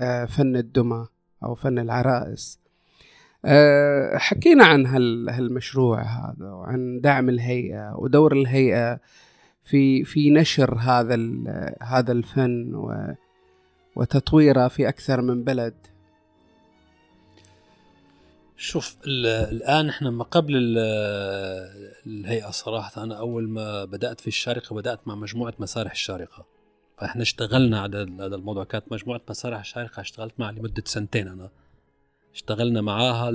[0.01, 1.07] آه، فن الدمى
[1.43, 2.59] أو فن العرائس.
[4.15, 4.85] حكينا عن
[5.29, 8.99] هالمشروع هذا وعن دعم الهيئة ودور الهيئة
[9.63, 11.15] في في نشر هذا
[11.83, 12.75] هذا الفن
[13.95, 15.73] وتطويره في أكثر من بلد.
[18.61, 20.53] شوف الآن إحنا ما قبل
[22.07, 26.45] الهيئة صراحة أنا أول ما بدأت في الشارقة بدأت مع مجموعة مسارح الشارقة.
[26.97, 28.63] فإحنا اشتغلنا على هذا الموضوع.
[28.63, 31.49] كانت مجموعة مسارح الشارقه اشتغلت معها لمدة سنتين أنا.
[32.33, 33.25] اشتغلنا معاها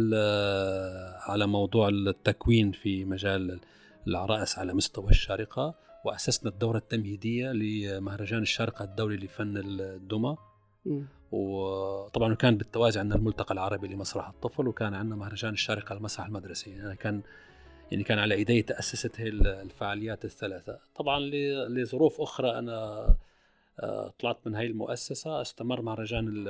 [1.30, 3.60] على موضوع التكوين في مجال
[4.06, 10.36] العرائس على مستوى الشارقة وأسسنا الدورة التمهيدية لمهرجان الشارقة الدولي لفن الدمى
[11.34, 16.70] وطبعا كان بالتوازي عندنا الملتقى العربي لمسرح الطفل وكان عندنا مهرجان الشارقة المسرح المدرسي.
[16.70, 17.22] يعني كان
[17.90, 20.78] يعني كان على ايدي تأسست هي الفعاليات الثلاثة.
[20.96, 21.20] طبعا
[21.68, 23.08] لظروف أخرى أنا
[23.80, 26.44] آه، طلعت من هاي المؤسسة استمر مهرجان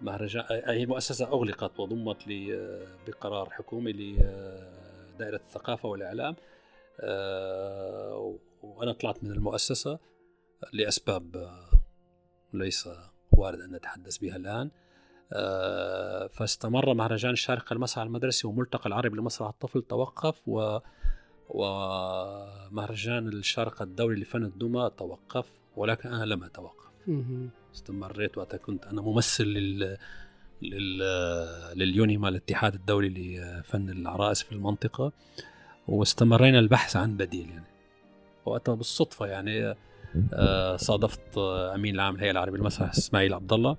[0.00, 2.16] مهرجان هي المؤسسه أغلقت وضمت
[3.06, 6.36] بقرار حكومي لدائره الثقافة والإعلام.
[7.00, 9.98] آه، وأنا طلعت من المؤسسة
[10.72, 11.50] لأسباب
[12.52, 12.88] ليس
[13.38, 14.70] وارد أن نتحدث بها الآن.
[15.32, 20.78] آه، فاستمر مهرجان الشارقة المسرح المدرسي وملتقى العربي لمسرح الطفل توقف و
[21.48, 25.46] ومهرجان الشارقة الدولي لفن الدمى توقف
[25.76, 26.86] ولكن أنا لم أتوقف.
[27.74, 29.96] استمريت وقتها كنت أنا ممثل لل
[30.62, 30.98] لل
[31.74, 35.12] لليونيما الاتحاد الدولي لفن العرائس في المنطقة
[35.88, 37.66] واستمرينا البحث عن بديل يعني.
[38.44, 39.74] وقتها بالصدفة يعني
[40.76, 43.76] صادفت آه، أمين العام الهيئه العربية للمسرح إسماعيل عبد الله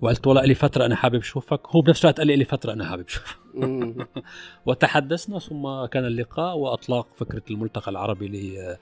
[0.00, 1.60] وقلت والله لي فترة أنا حابب أشوفك.
[1.68, 3.38] هو بنفس الوقت قال لي لي فترة أنا حابب أشوفك.
[4.66, 8.76] وتحدثنا ثم كان اللقاء وأطلاق فكرة الملتقى العربي ل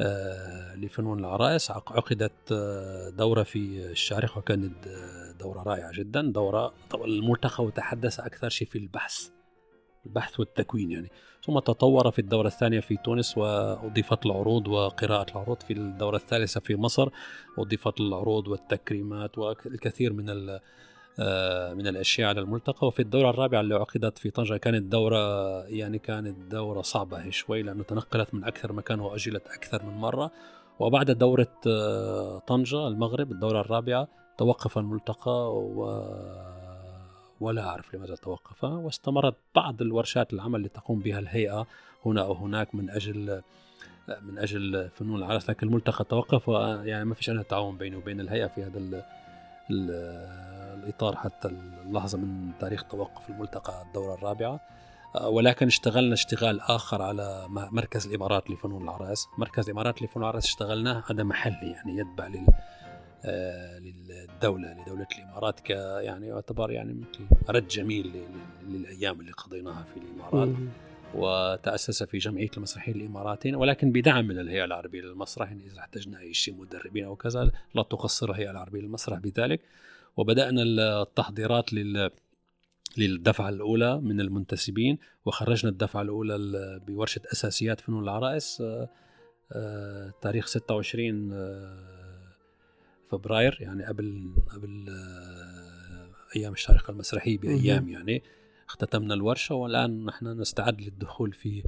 [0.00, 1.70] آه، لفنون العرائس.
[1.70, 2.52] عقدت
[3.16, 4.88] دورة في الشارقة وكانت
[5.40, 6.22] دورة رائعة جدا.
[6.22, 9.28] دورة الملتقى وتحدث أكثر شيء في البحث.
[10.06, 11.10] البحث والتكوين يعني.
[11.44, 16.76] ثم تطور في الدورة الثانية في تونس وأضيفت العروض وقراءة العروض في الدورة الثالثة في
[16.76, 17.08] مصر.
[17.58, 20.58] أضيفت العروض والتكريمات والكثير من
[21.20, 22.86] آه، من الأشياء على الملتقى.
[22.86, 25.18] وفي الدورة الرابعة اللي عقدت في طنجة كانت دورة
[25.66, 30.30] يعني كانت دورة صعبة شوي لأنه تنقلت من أكثر مكان وأجلت أكثر من مرة.
[30.78, 35.84] وبعد دورة آه، طنجة المغرب الدورة الرابعة توقف الملتقى و
[37.42, 41.66] ولا أعرف لماذا توقف واستمرت بعض الورشات العمل اللي تقوم بها الهيئة
[42.06, 43.42] هنا أو هناك من أجل
[44.22, 46.48] من أجل فنون العرس لكن الملتقى توقف
[46.86, 48.94] يعني ما فيش أي تعاون بيني وبين الهيئة في هذا ال
[49.70, 49.90] ال
[50.82, 54.60] الإطار حتى اللحظة من تاريخ توقف الملتقى الدورة الرابعة.
[55.24, 61.22] ولكن اشتغلنا اشتغال آخر على مركز الإمارات لفنون العراس مركز الإمارات لفنون العراس اشتغلناه هذا
[61.22, 62.46] محلي يعني يتبع لل
[63.78, 68.12] للدولة لدولة الإمارات ك يعني يعتبر يعني مثل رد جميل
[68.68, 70.56] للأيام اللي قضيناها في الإمارات
[71.14, 76.34] وتأسس في جمعية المسرحيين الاماراتين ولكن بدعم من الهيئة العربية للمسرح يعني إذا احتجنا أي
[76.34, 79.60] شيء مدربين أو كذا لا تقصر الهيئه العربية للمسرح بذلك.
[80.16, 82.10] وبدأنا التحضيرات لل
[82.96, 88.88] للدفعة الأولى من المنتسبين وخرجنا الدفعة الأولى بورشة أساسيات فنون العرائس آه،
[89.52, 91.32] آه، تاريخ 26
[93.12, 98.22] فبراير يعني قبل قبل آه، أيام الشارقه المسرحيه بأيام يعني
[98.68, 101.62] اختتمنا الورشة والآن نحن نستعد للدخول في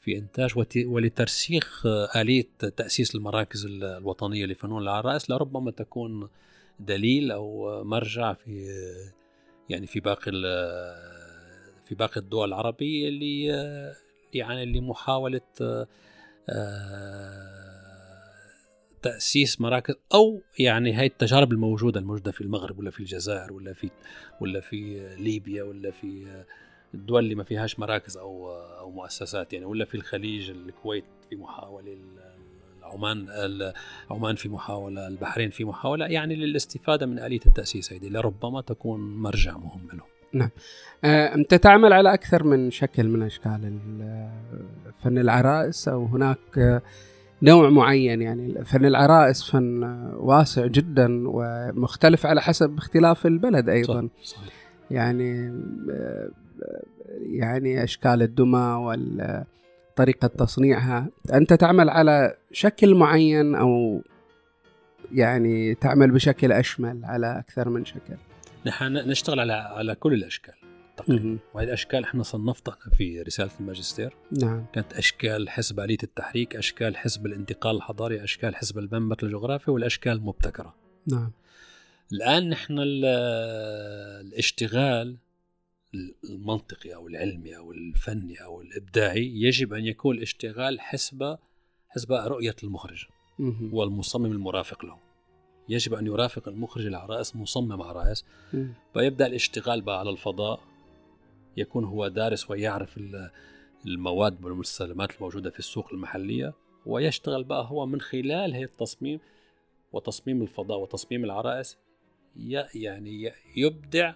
[0.00, 0.50] في إنتاج
[0.86, 5.30] ولترسيخ آه، آلية تأسيس المراكز الوطنية لفنون العرائس.
[5.30, 6.28] لربما تكون
[6.80, 8.66] دليل أو مرجع في
[9.68, 10.30] يعني في باقي
[11.84, 13.44] في باقي الدول العربية اللي
[14.34, 15.40] يعني لمحاولة
[19.02, 23.90] تأسيس مراكز أو يعني هاي التجارب الموجودة الموجودة في المغرب ولا في الجزائر ولا في
[24.40, 26.42] ولا في ليبيا ولا في
[26.94, 31.98] الدول اللي ما فيهاش مراكز أو أو مؤسسات يعني ولا في الخليج الكويت في محاولة
[32.82, 33.26] عمان
[34.10, 39.56] عمان في محاولة البحرين في محاولة يعني للاستفادة من آلية التأسيس هذه لربما تكون مرجع
[39.56, 40.08] مهم لهم.
[40.32, 40.50] نعم.
[41.04, 43.78] آه، أنت تعمل على أكثر من شكل من أشكال
[45.04, 46.82] فن العرائس أو هناك
[47.42, 49.82] نوع معين يعني فن العرائس فن
[50.16, 54.24] واسع جدا ومختلف على حسب اختلاف البلد أيضا صح.
[54.24, 54.52] صحيح.
[54.90, 55.52] يعني
[57.20, 58.96] يعني أشكال الدمى
[59.94, 64.02] وطريقه تصنيعها أنت تعمل على شكل معين أو
[65.12, 68.14] يعني تعمل بشكل أشمل على أكثر من شكل
[68.66, 70.54] نحن نشتغل على على كل الأشكال
[71.02, 71.38] تقريبا.
[71.54, 74.12] وهذه الأشكال إحنا صنفتها في رسالة الماجستير.
[74.42, 74.64] نعم.
[74.72, 80.74] كانت أشكال حسب آلية التحريك أشكال حسب الانتقال الحضاري أشكال حسب المنبت الجغرافي والأشكال المبتكره
[81.06, 81.32] نعم.
[82.12, 83.04] الآن نحن ال-
[84.26, 85.16] الاشتغال
[86.24, 91.38] المنطقي أو العلمي أو الفني أو الإبداعي يجب أن يكون الاشتغال حسب
[91.88, 93.06] حسب رؤية المخرج.
[93.72, 94.96] والمصمم المرافق له.
[95.68, 98.24] يجب أن يرافق المخرج العرائس مصمم عرائس.
[98.94, 100.60] فيبدأ الاشتغال بقى على الفضاء.
[101.56, 103.30] يكون هو دارس ويعرف ال-
[103.86, 106.52] المواد والمستلزمات الموجودة في السوق المحلية
[106.86, 109.20] ويشتغل بقى هو من خلال هي التصميم
[109.92, 111.78] وتصميم الفضاء وتصميم العرائس
[112.74, 114.14] يعني يبدع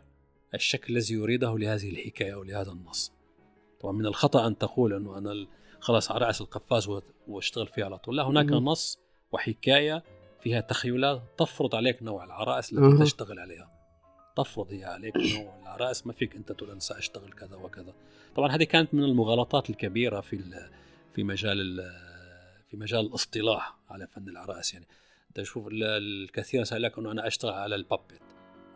[0.54, 3.12] الشكل الذي يريده لهذه الحكاية أو لهذا النص.
[3.80, 5.48] طبعا من الخطأ أن تقول إنه أنا ال-
[5.80, 6.88] خلاص عرائس القفاز
[7.28, 8.46] واشتغل فيه على طول، لا هناك.
[8.62, 8.98] نص
[9.32, 10.02] وحكاية
[10.40, 12.72] فيها تخيلات تفرض عليك نوع العرائس.
[12.72, 13.70] التي تشتغل عليها.
[14.36, 17.94] تفرض هي عليك نوع العرائس ما فيك أنت تقول أنا سأشتغل كذا وكذا.
[18.36, 20.42] طبعا هذه كانت من المغالطات الكبيرة في
[21.14, 22.04] في مجال ال-
[22.70, 24.74] في مجال الاصطلاح على فن العرائس.
[24.74, 24.86] يعني
[25.34, 28.20] تشوف ال- الكثير سألك إنه أنا أشتغل على ال puppet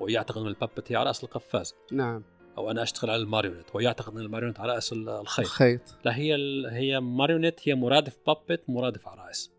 [0.00, 1.74] ويعتقد إن ال puppet هي عرائس القفاز.
[1.92, 2.22] نعم.
[2.58, 5.46] أو أنا أشتغل على الماريونيت ويعتقد إن الماريونيت عرائس ال- الخيط.
[5.46, 5.80] الخيط.
[6.04, 6.34] لا هي
[6.70, 9.50] هي ماريونيت هي مرادف puppet مرادف عرائس.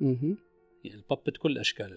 [0.00, 0.38] مهم.
[0.84, 1.92] يعني ال puppet كل أشكال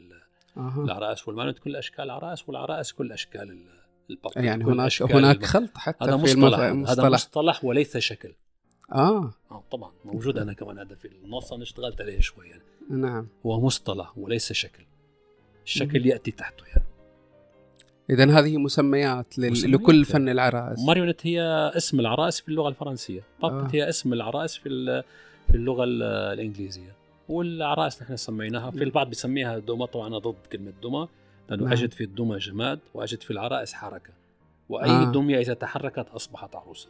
[0.58, 0.84] أها.
[0.84, 3.78] العرائس والماريونيت كل أشكال العرائس والعرائس كل أشكال ال-
[4.10, 7.66] ال puppet يعني هناك أشكال هناك خلط حتى هذا في مصطلح المف- هذا مصطلح.
[7.66, 8.34] وليس شكل.
[8.92, 9.34] آه.
[9.52, 12.64] آه طبعا موجود أنا كمان هذا في النص أنا اشتغلت عليه شوي يعني.
[12.90, 13.28] نعم.
[13.46, 14.84] هو مصطلح وليس شكل.
[15.66, 16.08] الشكل مهم.
[16.10, 16.84] يأتي تحته يعني.
[18.10, 19.52] اذا هذه مسميات, لل...
[19.52, 20.06] مسميات لكل يعني.
[20.06, 20.80] فن العرائس.
[20.86, 21.42] ماريونيت هي
[21.78, 23.24] اسم العرائس في اللغة الفرنسية.
[23.42, 23.76] بابت آه.
[23.76, 24.70] هي اسم العرائس في
[25.48, 26.96] في اللغة ال- الإنجليزية.
[27.30, 28.72] والعرائس نحن سميناها.
[28.72, 31.08] في البعض بيسميها دوما طبعا أنا ضد كلمة دوما
[31.50, 31.74] لأنه نعم.
[31.74, 34.14] أجد في الدمى جماد وأجد في العرائس حركة.
[34.70, 35.10] وأي آه.
[35.10, 35.12] آه.
[35.12, 36.90] دمية إذا تحركت أصبحت عروسة.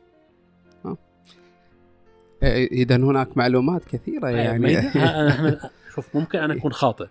[2.44, 4.74] اذا هناك معلومات كثيرة يعني.
[4.74, 5.58] يعني
[5.96, 7.08] شوف ممكن أنا أكون خاطئ.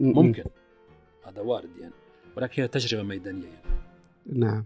[0.00, 0.44] ممكن.
[1.26, 1.92] هذا وارد يعني.
[2.36, 3.78] ولكن هي تجربة ميدانية يعني.
[4.26, 4.64] نعم.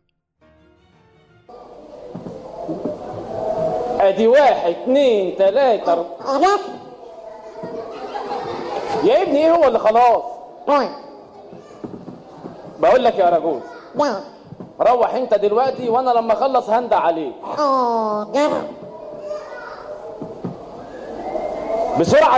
[4.00, 6.81] ادي واحد اثنين ثلاثة أربعة.
[9.02, 10.22] يا ابني إيه هو اللي خلاص؟
[10.66, 10.90] طيب.
[12.80, 13.60] بقول لك يا رجوز
[14.80, 17.32] روح انت دلوقتي وأنا لما اخلص هندع عليك.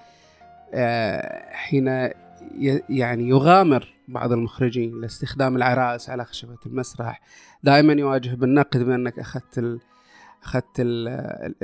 [0.73, 1.87] آه، حين.
[2.89, 7.21] يعني يغامر بعض المخرجين لاستخدام العرائس على خشبة المسرح.
[7.63, 9.79] دائما يواجه بالنقد بانك أخذت ال...
[10.43, 11.07] أخذت ال...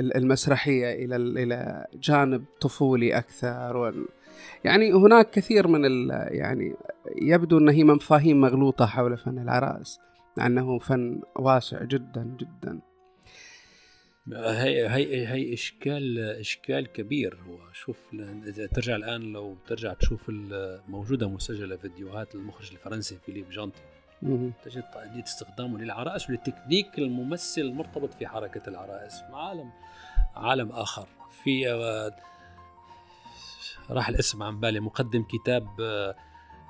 [0.00, 1.38] ال- المسرحية إلى ال...
[1.38, 3.76] إلى جانب طفولي أكثر.
[3.76, 4.06] وال...
[4.64, 6.10] يعني هناك كثير من ال...
[6.34, 6.74] يعني
[7.16, 9.98] يبدو ان هي مفاهيم مغلوطة حول فن العرائس
[10.40, 12.80] انه فن واسع جدا جدا.
[14.32, 17.38] هي هي هي اشكال إشكال كبير.
[17.48, 17.98] هو شوف
[18.46, 20.30] إذا ترجع الآن لو ترجع تشوف
[20.88, 23.82] موجودة مسجلة فيديوهات المخرج الفرنسي فيليب جانتي.
[24.64, 29.70] تجد تقنية استخدامه للعرائس وللتكنيك الممثل المرتبط في حركة العرائس عالم
[30.34, 31.08] عالم آخر.
[31.44, 32.16] في آه،
[33.90, 36.14] راح الاسم عن بالي مقدم كتاب آه،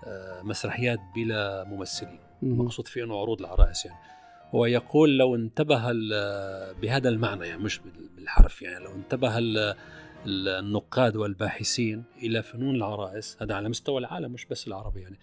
[0.06, 2.20] آه، مسرحيات بلا ممثلين.
[2.42, 3.98] مقصود فيه إنه عروض العرائس يعني.
[4.54, 5.92] هو يقول لو انتبه
[6.72, 9.74] بهذا المعنى يعني مش بال- بالحرف يعني لو انتبه ال-
[10.26, 15.18] ال- النقاد والباحثين إلى فنون العرائس هذا على مستوى العالم مش بس العربي يعني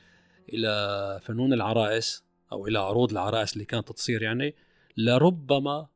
[0.50, 4.56] إلى فنون العرائس أو إلى عروض العرائس اللي كانت تصير يعني
[4.98, 5.88] لربما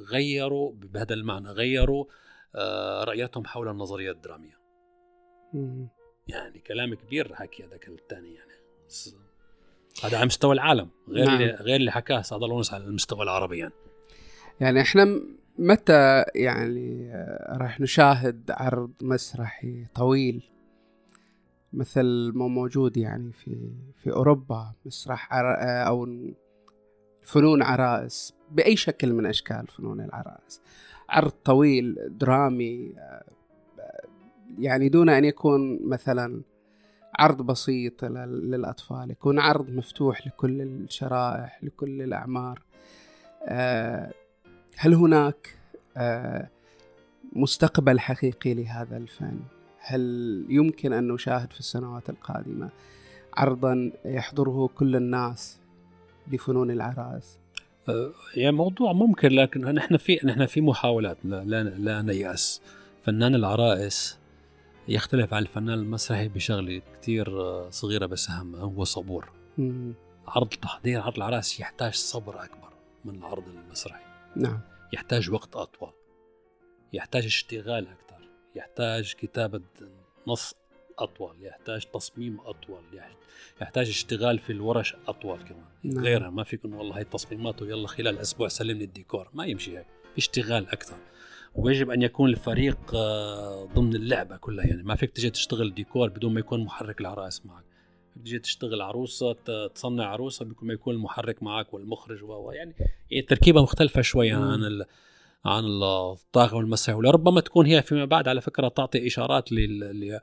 [0.00, 2.04] غيروا بهذا المعنى غيروا
[2.54, 4.58] آه، رأيتهم حول النظرية الدرامية
[5.54, 5.88] مهم.
[6.28, 8.52] يعني كلام كبير حكي هذاك الثاني يعني
[10.04, 11.34] هذا على مستوى العالم غير نعم.
[11.34, 13.72] اللي غير اللي حكاه سعد الله على المستوى العربي يعني
[14.60, 15.20] يعني إحنا
[15.58, 20.42] متى يعني آه، راح نشاهد عرض مسرحي طويل
[21.72, 25.54] مثل ما موجود يعني في في أوروبا مسرح عر...
[25.54, 26.08] آه، أو
[27.22, 30.60] فنون عرائس بأي شكل من أشكال فنون العرائس
[31.08, 33.24] عرض طويل درامي آه،
[34.58, 36.42] يعني دون أن يكون مثلا
[37.18, 42.62] عرض بسيط لل- للأطفال يكون عرض مفتوح لكل الشرائح لكل الأعمار.
[43.44, 44.12] آه،
[44.76, 45.56] هل هناك
[45.96, 46.48] آه،
[47.32, 49.38] مستقبل حقيقي لهذا الفن؟
[49.78, 50.00] هل
[50.48, 52.68] يمكن أن نشاهد في السنوات القادمة
[53.36, 55.58] عرضا يحضره كل الناس
[56.32, 57.38] لفنون العرائس
[58.36, 62.60] يعني موضوع ممكن لكن نحن في نحن في محاولات لا لا, لا نيأس.
[63.02, 64.18] فنان العرائس
[64.88, 69.32] يختلف عن الفنان المسرحي بشغلة كتير آه، صغيرة بس اهمها هو صبور.
[69.58, 69.94] مم.
[70.26, 72.72] عرض تحضير عرض العرائس يحتاج صبر أكبر
[73.04, 74.04] من العرض المسرحي.
[74.36, 74.60] نعم.
[74.92, 75.92] يحتاج وقت أطول.
[76.92, 78.28] يحتاج اشتغال أكثر.
[78.56, 79.60] يحتاج كتابة
[80.26, 80.54] نص
[80.98, 81.36] أطول.
[81.42, 82.82] يحتاج تصميم أطول.
[82.92, 83.16] يح-
[83.62, 85.64] يحتاج اشتغال في الورش أطول كمان.
[85.84, 86.04] نعم.
[86.04, 89.28] غيرها ما فيك والله هي التصميمات ويلا خلال أسبوع سلمني الديكور.
[89.34, 89.86] ما يمشي هيك.
[90.18, 90.96] اشتغال أكثر.
[91.54, 94.66] ويجب أن يكون الفريق آه، ضمن اللعبة كلها.
[94.66, 97.64] يعني ما فيك تجي تشتغل ديكور بدون ما يكون محرك العرائس معك.
[98.24, 99.32] تجي تشتغل عروسة
[99.74, 102.74] تصنع عروسة بدون ما يكون المحرك معك والمخرج و يعني
[103.10, 104.42] يعني تركيبة مختلفة شوي مم.
[104.42, 104.84] عن ال...
[105.44, 109.80] عن الطاقم المسرحي ولربما تكون هي فيما بعد على فكرة تعطي إشارات لل...
[109.80, 110.20] لل-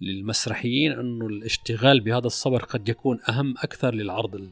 [0.00, 4.50] للمسرحيين إنه الاشتغال بهذا الصبر قد يكون أهم أكثر للعرض ال...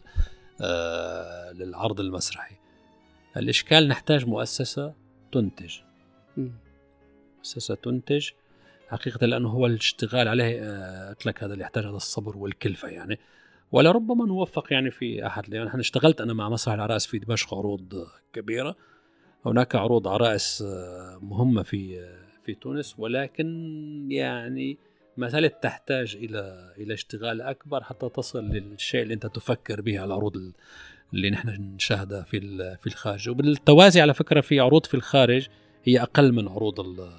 [0.60, 1.52] آه...
[1.52, 2.54] للعرض المسرحي.
[3.36, 4.94] الإشكال نحتاج مؤسسة
[5.32, 5.74] تنتج.
[6.36, 6.52] مم.
[7.38, 8.28] مؤسسه تنتج.
[8.88, 13.18] حقيقة لأنه هو الاشتغال عليه آه، قلت لك هذا اللي يحتاج هذا الصبر والكلفة يعني.
[13.72, 17.94] ولربما نوفق يعني في أحد لأن أنا اشتغلت أنا مع مسرح العرائس في دمشق عروض
[17.94, 18.76] آه، كبيرة.
[19.46, 22.94] هناك عروض عرائس آه، مهمة في آه، في تونس.
[22.98, 23.46] ولكن
[24.10, 24.78] يعني
[25.16, 30.06] ما زالت تحتاج إلى إلى اشتغال أكبر حتى تصل للشيء اللي أنت تفكر به على
[30.06, 30.52] العروض ال-
[31.14, 32.40] اللي نحن نشاهدها في
[32.80, 33.28] في الخارج.
[33.28, 35.48] وبالتوازي على فكرة في عروض في الخارج
[35.84, 37.12] هي أقل من عروض ال-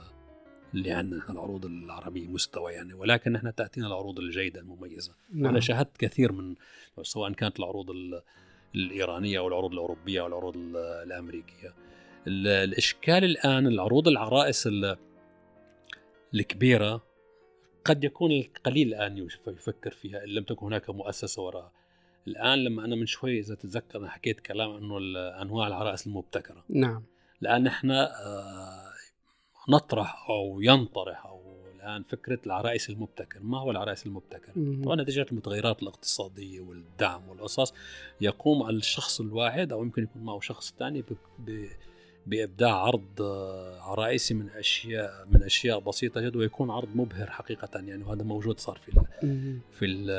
[0.73, 5.15] اللي عندنا العروض العربية مستوى يعني ولكن نحن تأتينا العروض الجيدة المميزة.
[5.33, 5.45] نعم.
[5.49, 6.55] أنا شاهدت كثير من
[7.01, 8.21] سواء كانت العروض ال-
[8.75, 11.73] الإيرانية أو العروض الأوروبية أو العروض ال- الأمريكية.
[12.27, 14.97] ال- الإشكال الآن العروض العرائس ال-
[16.33, 17.03] الكبيرة
[17.85, 21.71] قد يكون القليل الآن يف- يفكر فيها إن لم تكن هناك مؤسسة وراءها
[22.27, 26.63] الآن لما أنا من شوي إذا تتذكر أنا حكيت كلام إنه ال- أنواع العرائس المبتكرة.
[26.69, 27.03] نعم.
[27.41, 28.85] الان إحنا آه،
[29.69, 31.41] نطرح أو ينطرح أو
[31.75, 34.51] الان فكرة العرائس المبتكر ما هو العرائس المبتكر.
[34.83, 37.73] طبعا نتيجة المتغيرات الاقتصادية والدعم والقصص
[38.21, 41.03] يقوم الشخص الواحد أو يمكن يكون معه شخص ثاني
[42.27, 48.03] بإبداع عرض آه، عرائسي من أشياء من أشياء بسيطة جدا ويكون عرض مبهر حقيقة يعني
[48.03, 49.59] وهذا موجود صار في ال-.
[49.71, 50.09] في ال-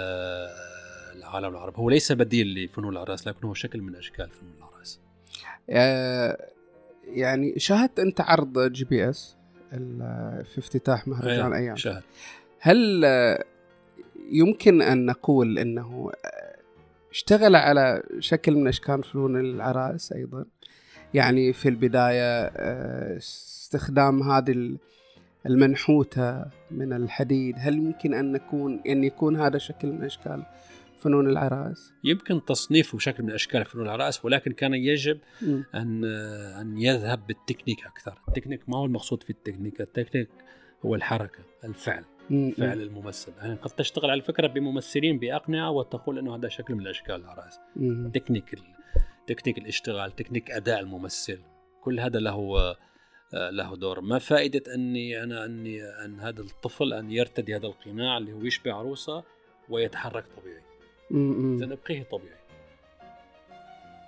[1.18, 5.00] العالم العربي هو ليس بديل لفنون العرائس لكن هو شكل من أشكال فنون العرائس
[5.70, 6.48] آه،
[7.06, 9.36] يعني شاهدت أنت عرض GPS
[10.44, 11.76] في افتتاح مهرجان إيه، أيام.
[11.76, 12.02] شاهد.
[12.60, 13.04] هل
[14.30, 16.10] يمكن أن نقول إنه
[17.10, 20.44] اشتغل على شكل من أشكال فنون العرائس أيضا؟
[21.14, 24.78] يعني في البداية آه، استخدام هذه ال-
[25.46, 30.42] المنحوتة من الحديد هل يمكن أن نكون أن يكون هذا شكل من أشكال
[31.06, 35.64] فنون العرائس؟ يمكن تصنيفه شكل من أشكال فنون العرائس ولكن كان يجب مم.
[35.74, 36.04] أن
[36.60, 40.28] أن يذهب بالتكنيك أكثر، التكنيك ما هو المقصود في التكنيك، التكنيك
[40.84, 42.50] هو الحركة، الفعل، مم.
[42.50, 47.14] فعل الممثل، يعني قد تشتغل على فكره بممثلين بأقنعة وتقول إنه هذا شكل من أشكال
[47.14, 47.60] العرائس،.
[48.14, 48.60] تكنيك ال-
[49.26, 51.38] تكنيك الاشتغال، تكنيك أداء الممثل،
[51.82, 52.76] كل هذا له
[53.32, 58.32] له دور، ما فائدة أني أنا أني أن هذا الطفل أن يرتدي هذا القناع اللي
[58.32, 59.24] هو يشبه عروسة
[59.68, 60.62] ويتحرك طبيعي،
[61.10, 62.36] اذا ابقيه طبيعي.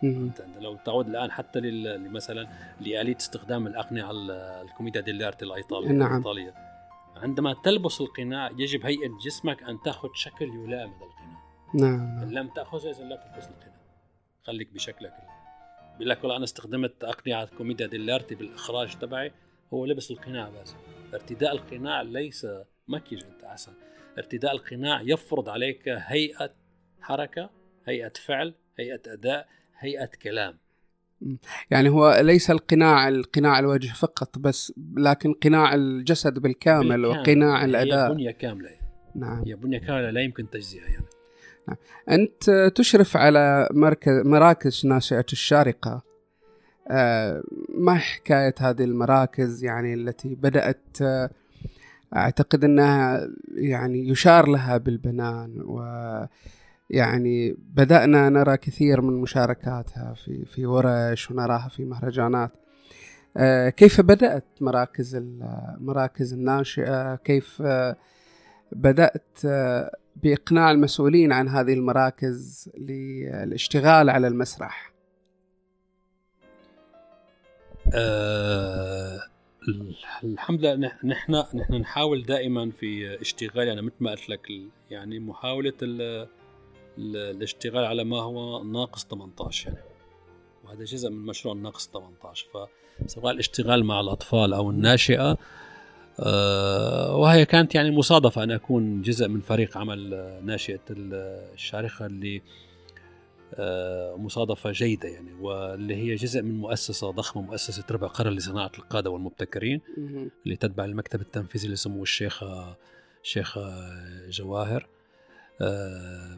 [0.03, 1.61] انت لو تعود الآن حتى
[1.99, 2.49] مثلا
[2.81, 6.11] لآلية استخدام الأقنعة ال- الكوميديا ديلارتي الإيطالية نعم.
[6.13, 6.55] الإيطالية.
[7.17, 11.43] عندما تلبس القناع يجب هيئة جسمك أن تأخذ شكل يلائم هذا القناع.
[11.75, 12.23] نعم.
[12.23, 13.79] إن لم تأخذه إذا لا تلبس القناع.
[14.45, 15.15] خليك بشكلك
[15.93, 19.33] بيقول لك والله أنا استخدمت أقنعة كوميديا ديلارتي بالإخراج تبعي.
[19.75, 20.75] هو لبس القناع بس.
[21.15, 22.47] ارتداء القناع ليس
[22.89, 23.73] مكيج أنت أحسن
[24.19, 26.51] ارتداء القناع يفرض عليك هيئة
[27.01, 27.51] حركة
[27.87, 30.59] هيئة فعل هيئة أداء هيئة كلام.
[31.71, 37.07] يعني هو ليس القناع القناع الوجه فقط بس لكن قناع الجسد بالكامل, بالكامل.
[37.07, 38.13] وقناع هي الأداء.
[38.13, 38.71] بنية كاملة.
[39.15, 39.43] نعم.
[39.47, 41.05] هي بنية كاملة لا يمكن تجزئها يعني.
[42.11, 46.03] أنت تشرف على مركز مراكز ناشئة الشارقة.
[46.91, 51.31] آه، ما حكاية هذه المراكز؟ يعني التي بدأت آه،
[52.17, 55.81] أعتقد أنها يعني يشار لها بالبنان و
[56.91, 62.51] يعني بدأنا نرى كثير من مشاركاتها في في ورش ونراها في مهرجانات.
[63.37, 67.97] آه، كيف بدأت مراكز ال- مراكز الناشئة؟ كيف آه،
[68.73, 74.93] بدأت آه، بإقناع المسؤولين عن هذه المراكز للاشتغال على المسرح؟
[77.95, 79.21] آه
[80.25, 84.49] الحمد لله نح- نحن نحن نحاول دائما في اشتغال يعني مثل ما قلت لك
[84.91, 85.73] يعني محاولة
[86.99, 89.81] الاشتغال على ما هو ناقص 18 يعني.
[90.65, 92.47] وهذا جزء من مشروع الناقص 18
[93.07, 95.37] فسواء الاشتغال مع الأطفال أو الناشئة
[96.21, 101.15] آه، وهي كانت يعني مصادفة أن أكون جزء من فريق عمل آه، ناشئة ال-
[101.55, 102.43] الشارخه اللي
[103.55, 109.11] آه، مصادفة جيدة يعني واللي هي جزء من مؤسسة ضخمة مؤسسة ربع قرن لصناعة القادة
[109.11, 109.81] والمبتكرين.
[110.45, 112.45] اللي تتبع المكتب التنفيذي لسمو الشيخ
[113.25, 113.59] الشيخ
[114.29, 114.87] جواهر.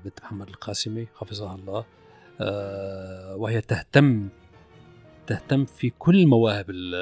[0.05, 1.85] بنت محمد القاسمي حفظها الله.
[2.41, 4.29] آه، وهي تهتم
[5.27, 6.95] تهتم في كل مواهب ال-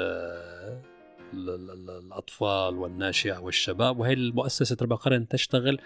[1.33, 3.99] ال- ال- ال- الأطفال والناشئة والشباب.
[3.99, 5.79] وهي المؤسسة ربع قرن تشتغل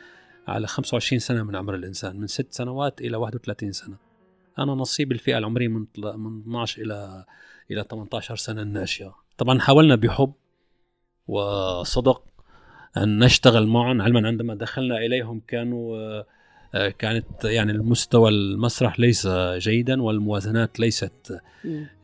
[0.48, 3.98] على 25 سنة من عمر الإنسان من 6 سنوات إلى 31 سنة.
[4.60, 7.26] أنا نصيب الفئة العمرية من 12 إلى
[7.72, 10.34] إلى 18 سنة الناشئة طبعا حاولنا بحب
[11.28, 12.24] وصدق
[12.98, 16.24] أن نشتغل معهم علما عندما دخلنا إليهم كانوا
[16.76, 19.28] آه، كانت يعني المستوى المسرح ليس
[19.58, 21.40] جيدا والموازنات ليست.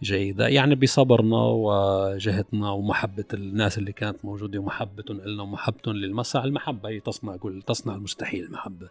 [0.03, 0.47] جيدة.
[0.47, 6.43] يعني بصبرنا وجهدنا ومحبة الناس اللي كانت موجودة ومحبة لنا ومحبة للمسرح.
[6.43, 8.89] المحبة هي تصنع كل تصنع المستحيل المحبة.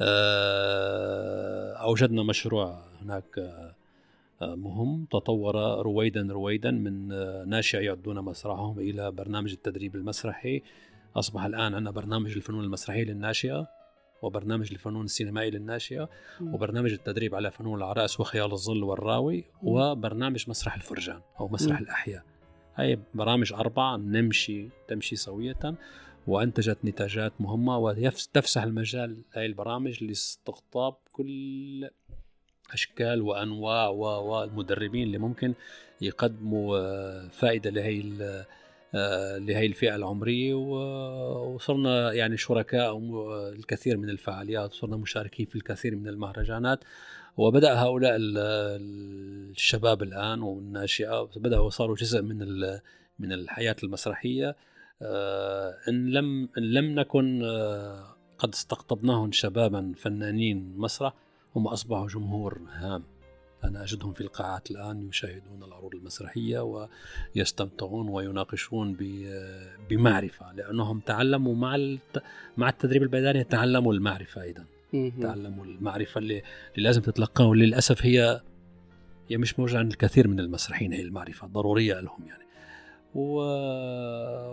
[0.00, 3.38] آه، أوجدنا مشروع هناك
[4.42, 5.06] آه، مهم.
[5.10, 7.08] تطور رويدا رويدا من
[7.48, 10.62] ناشئ يعدون مسرحهم إلى برنامج التدريب المسرحي.
[11.16, 13.68] أصبح الآن عندنا برنامج الفنون المسرحية للناشئة
[14.22, 16.08] وبرنامج الفنون السينمائي للناشئة.
[16.42, 21.84] وبرنامج التدريب على فنون العرائس وخيال الظل والراوي وبرنامج مسرح الفرجان أو مسرح مم.
[21.84, 22.22] الأحياء
[22.74, 25.74] هاي برامج أربعة نمشي تمشي سوية
[26.26, 31.90] وأنتجت نتاجات مهمة وتفسح المجال هاي البرامج لاستقطاب كل
[32.72, 35.54] أشكال وأنواع والمدربين اللي ممكن
[36.00, 38.00] يقدموا آه، فائدة لهي
[39.38, 42.98] لهي الفئة العمرية و- وصرنا يعني شركاء
[43.52, 46.84] الكثير من الفعاليات صرنا مشاركين في الكثير من المهرجانات.
[47.36, 48.38] وبدأ هؤلاء ال-
[49.50, 52.38] الشباب الآن والناشئة بدأوا صاروا جزء من
[53.18, 54.56] من الحياة المسرحية.
[55.02, 58.04] آه، إن لم إن لم نكن آه،
[58.38, 61.12] قد استقطبناهم شبابا فنانين مسرح
[61.56, 63.02] هم أصبحوا جمهور هام.
[63.64, 66.86] أنا أجدهم في القاعات الآن يشاهدون العروض المسرحية
[67.36, 71.96] ويستمتعون ويناقشون ب- بمعرفة لأنهم تعلموا مع
[72.56, 74.64] مع التدريب البدني تعلموا المعرفة أيضا.
[74.92, 75.12] مهم.
[75.22, 76.42] تعلموا المعرفة اللي,
[76.76, 78.40] اللي لازم تتلقاها وللاسف هي
[79.28, 82.44] هي مش موجودة عند الكثير من المسرحيين هي المعرفة ضرورية لهم يعني.
[83.14, 83.40] و...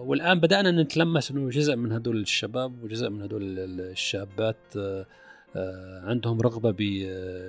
[0.10, 5.06] والآن بدأنا نتلمس إنه جزء من هدول الشباب وجزء من هدول ال- الشابات آه،
[6.04, 6.78] عندهم رغبة ب...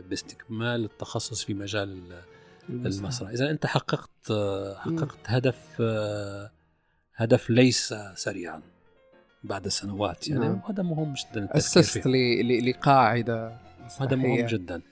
[0.09, 2.13] باستكمال التخصص في مجال
[2.71, 3.31] ال- المسرح.
[3.31, 6.51] إذا أنت حققت آه، حققت هدف آه،
[7.15, 8.63] هدف ليس سريعا
[9.45, 10.61] بعد سنوات يعني نعم.
[10.65, 12.07] وهذا مهم جدا أسست
[12.63, 13.57] لقاعدة
[14.01, 14.47] هذا مهم.
[14.47, 14.83] جدا.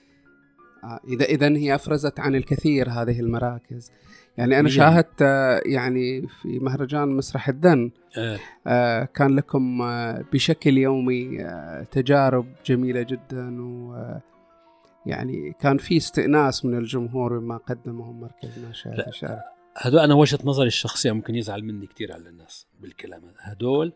[0.85, 3.91] آه، إذا اذا هي أفرزت عن الكثير هذه المراكز.
[4.39, 4.69] يعني أنا.
[4.69, 11.47] شاهدت آه، يعني في مهرجان مسرح الدن آه، آه، كان لكم آه، بشكل يومي
[11.91, 13.97] تجارب جميلة جدا و
[15.07, 19.09] يعني كان في استئناس من الجمهور بما قدمه مركز ناشئة لا.
[19.09, 19.45] الشارع
[19.77, 23.93] هدول أنا وجهة نظري الشخصية ممكن يزعل مني كثير على الناس بالكلام هذا هدول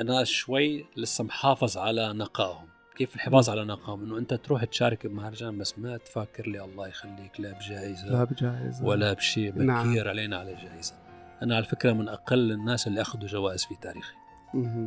[0.00, 5.58] أنا شوي لسه محافظ على نقائهم كيف الحفاظ على نقائهم إنه أنت تروح تشارك بمهرجان
[5.58, 8.84] بس ما تفكر لي الله يخليك لا بجائزة لا بجائزة.
[8.84, 10.08] ولا بشيء بكير نعم.
[10.08, 10.94] علينا على جائزه
[11.42, 14.14] أنا على فكرة من أقل الناس اللي أخذوا جوائز في تاريخي.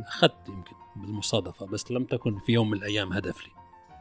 [0.06, 3.52] أخذت يمكن بالمصادفة بس لم تكن في يوم من الأيام هدف لي.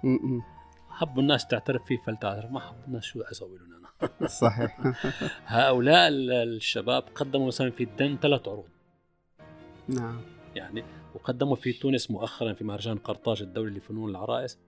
[0.03, 0.41] مهم.
[0.89, 2.51] حبوا الناس تعترف فيه فلتعترف.
[2.51, 4.93] ما حبوا الناس شو أسوي لهم أنا؟ صحيح.
[5.45, 8.67] هؤلاء ال- الشباب قدموا مثلا في الدن ثلاث عروض.
[9.87, 10.21] نعم.
[10.57, 10.83] يعني
[11.15, 14.59] وقدموا في تونس مؤخرا في مهرجان قرطاج الدولي لفنون العرائس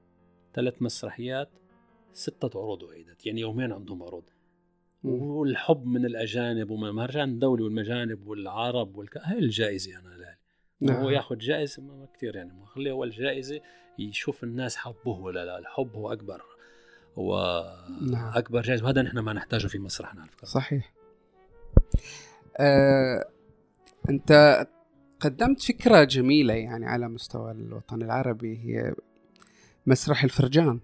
[0.53, 1.49] ثلاث مسرحيات
[2.13, 4.23] ستة عروض أعيدت يعني يومين عندهم عروض.
[5.03, 9.17] والحب من الأجانب ومن المهرجان الدولي والمجانب والعرب والك...
[9.17, 10.37] هاي الجائزة أنا لالي
[10.81, 11.03] نعم.
[11.03, 12.53] هو ياخذ جائزة؟ ما كثير يعني.
[12.53, 13.61] ما خليه هو الجائزة
[13.99, 15.59] يشوف الناس حبوه ولا لا.
[15.59, 16.41] الحب هو أكبر
[17.17, 17.63] هو
[18.11, 18.61] نعم.
[18.61, 20.47] جائزة وهذا نحن ما نحتاجه في مسرحنا على فكرة.
[20.47, 20.93] صحيح.
[22.57, 23.25] آه،
[24.09, 24.31] أنت
[25.19, 28.93] قدمت فكرة جميلة يعني على مستوى الوطن العربي هي
[29.87, 30.79] مسرح الفرجان.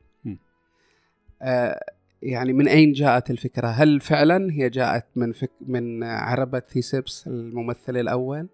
[1.42, 1.80] آه،
[2.22, 7.98] يعني من أين جاءت الفكرة؟ هل فعلا هي جاءت من فك من عربة ثيسبس الممثل
[7.98, 8.48] الأول؟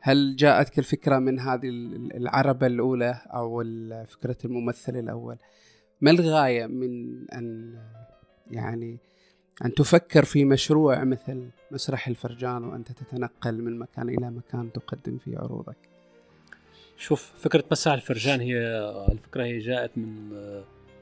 [0.00, 3.64] هل جاءتك الفكرة من هذه ال- العربة الأولى أو
[4.08, 5.36] فكرة الممثل الأول
[6.00, 7.74] ما الغاية من أن
[8.50, 8.98] يعني
[9.64, 15.38] أن تفكر في مشروع مثل مسرح الفرجان وأنت تتنقل من مكان إلى مكان تقدم فيه
[15.38, 15.76] عروضك.
[16.96, 18.58] شوف فكرة مساء الفرجان هي
[19.12, 20.30] الفكرة هي جاءت من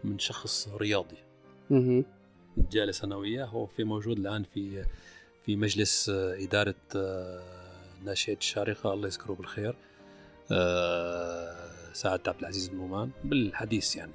[0.05, 1.17] من شخص رياضي.
[1.71, 2.05] مهم.
[2.71, 4.85] جالس أنا وياه هو في موجود الآن في
[5.47, 6.75] في مجلس إدارة
[8.05, 8.93] ناشئة الشارقة.
[8.93, 9.77] الله يذكره بالخير.
[10.53, 14.13] آه، سعد عبد العزيز بن نومان بالحديث يعني.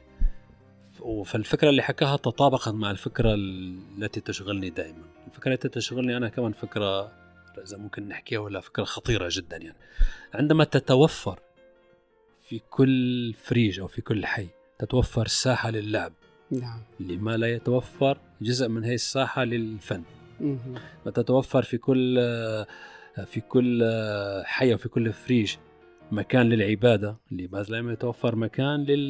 [1.26, 5.04] فالفكرة اللي حكاها تطابقت مع الفكرة التي تشغلني دائما.
[5.28, 7.12] الفكرة التي تشغلني أنا كمان فكرة
[7.58, 9.78] إذا ممكن نحكيها ولا فكرة خطيرة جدا يعني.
[10.34, 11.40] عندما تتوفر
[12.50, 14.48] في كل فريج أو في كل حي
[14.80, 16.14] تتوفر ساحة للعب.
[16.52, 16.82] نعم.
[17.00, 20.04] لما لا يتوفر جزء من هذه الساحة للفن.
[21.06, 22.16] وتتوفر في كل
[23.26, 23.84] في كل
[24.46, 25.56] حي وفي كل فريج
[26.12, 29.10] مكان للعبادة لماذا لم يتوفر مكان لل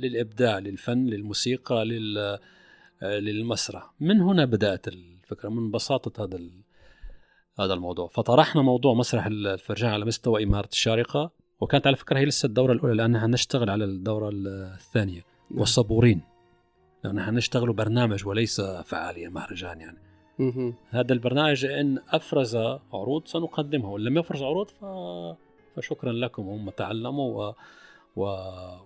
[0.00, 2.38] للإبداع للفن للموسيقى لل
[3.02, 6.62] للمسرح من هنا بدأت الفكرة من بساطة هذا ال-
[7.60, 11.30] هذا الموضوع فطرحنا موضوع مسرح الفرجان على مستوى إمارة الشارقة
[11.60, 15.60] وكانت على فكرة هي لسه الدورة الأولى لأن هنشتغل على الدورة الثانية نعم.
[15.60, 16.20] والصبورين
[17.04, 19.98] لأن إحنا نشتغل برنامج وليس فعالية مهرجان يعني.
[20.90, 22.56] هذا البرنامج إن أفرز
[22.92, 24.84] عروض سنقدمها وإن لم يفرز عروض ف...
[25.76, 27.54] فشكرا لكم هم تعلموا و...
[28.16, 28.26] و...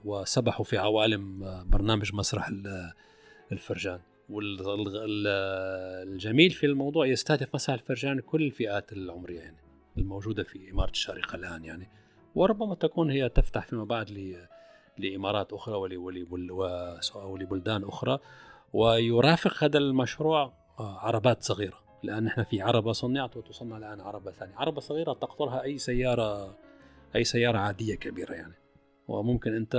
[0.04, 2.92] وسبحوا في عوالم برنامج مسرح ال-
[3.52, 4.00] الفرجان.
[5.16, 9.56] والجميل في الموضوع يستهدف مسرح الفرجان كل الفئات العمرية يعني
[9.98, 11.88] الموجودة في إمارة الشارقة الآن يعني.
[12.34, 14.46] وربما تكون هي تفتح فيما بعد ل...
[16.30, 16.50] ول...
[16.52, 18.18] و- ولبلدان أخرى.
[18.72, 21.78] ويرافق هذا المشروع آه، عربات صغيرة.
[22.02, 24.56] لأن إحنا في عربة صنعت وتصنع الآن عربة ثانية.
[24.56, 26.54] عربة صغيرة تقطرها أي سيارة
[27.16, 28.54] أي سيارة عادية كبيرة يعني.
[29.08, 29.72] وممكن أنت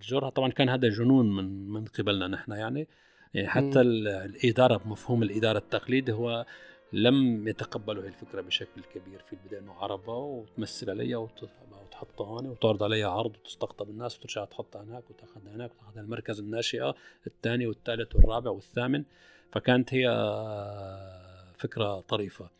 [0.00, 0.30] تجرها.
[0.30, 2.88] طبعا كان هذا جنون من من قبلنا نحن يعني.
[3.34, 6.46] يعني حتى ال- الإدارة بمفهوم الإدارة التقليدي هو
[6.92, 9.22] لم يتقبلوا هذه الفكرة بشكل كبير.
[9.26, 14.44] في البداية أنه عربة وتمثل عليها وت- وتحطها هون وتعرض عليها عرض وتستقطب الناس وترجع
[14.44, 16.94] تحطها هناك وتأخذها هناك وتأخذها المركز الناشئة
[17.26, 19.04] الثاني والثالث والرابع والثامن.
[19.52, 20.08] فكانت هي
[21.58, 22.50] فكرة طريفة.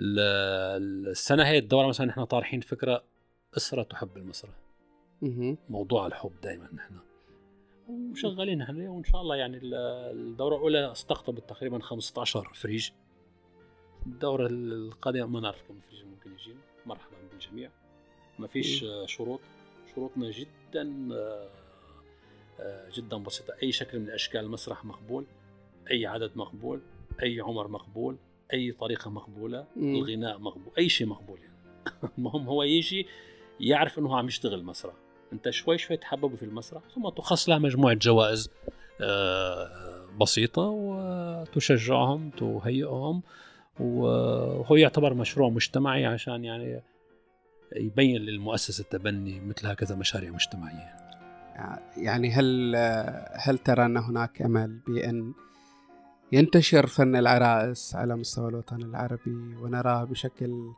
[0.00, 3.02] ال- السنة هي الدورة مثلا إحنا طارحين فكرة
[3.56, 4.50] أسرة تحب المسرح.
[5.70, 6.94] موضوع الحب دائما نحن.
[7.88, 9.74] وشغالين نحن وإن شاء الله يعني ال-
[10.14, 12.90] الدورة الأولى استقطبت تقريبا 15 فريج.
[14.06, 16.54] الدورة القادمة ما نعرف كم فريج ممكن يجي
[16.86, 17.70] مرحبا بالجميع.
[18.38, 19.40] ما فيش شروط.
[19.94, 21.48] شروطنا جدا آه،
[22.60, 23.54] آه، جدا بسيطة.
[23.62, 25.24] أي شكل من أشكال المسرح مقبول
[25.90, 26.80] أي عدد مقبول
[27.22, 28.16] أي عمر مقبول
[28.52, 29.66] أي طريقة مقبولة.
[29.76, 31.54] الغناء مقبول أي شيء مقبول يعني.
[32.18, 33.06] المهم هو يجي
[33.60, 34.94] يعرف إنه عم يشتغل مسرح.
[35.32, 38.50] أنت شوي شوي تحببه في المسرح ثم تخص له مجموعة جوائز
[39.00, 43.22] آه، بسيطة وتشجعهم تهيئهم
[43.80, 46.82] وهو يعتبر مشروع مجتمعي عشان يعني
[47.76, 51.00] يبين للمؤسسه التبني مثل هكذا مشاريع مجتمعية.
[51.96, 52.76] يعني هل
[53.32, 55.32] هل ترى أن هناك أمل بأن
[56.32, 60.72] ينتشر فن العرائس على مستوى الوطن العربي ونراه بشكل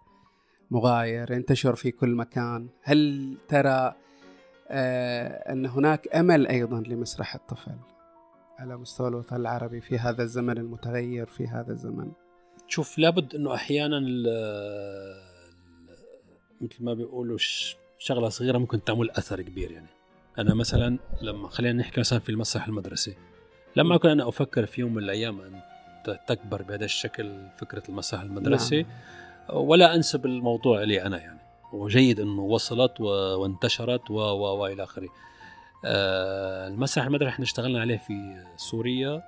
[0.73, 2.69] مغاير ينتشر في كل مكان.
[2.83, 3.95] هل ترى
[4.69, 7.77] آه، أن هناك أمل أيضا لمسرح الطفل
[8.59, 12.13] على مستوى الوطن العربي في هذا الزمن المتغير في هذا الزمن؟
[12.69, 13.47] شوف لابد ال-
[13.99, 15.23] ال-
[16.61, 19.87] مثل ما بيقولوا ش- شغلة صغيرة ممكن تعمل أثر كبير يعني.
[20.39, 23.17] أنا مثلا لما خلينا نحكي مثلا في المسرح المدرسي
[23.77, 25.61] لما اكون أنا أفكر في يوم من الأيام أن
[26.05, 28.83] ت- تكبر بهذا الشكل فكرة المسرح المدرسي.
[28.83, 28.93] نعم.
[29.51, 31.41] ولا أنسب الموضوع لي أنا يعني.
[31.73, 35.09] وجيد إنه وصلت وانتشرت و و وإلى آخره.
[35.85, 39.23] آه، المسرح المدرسي إحنا اشتغلنا عليه في سوريا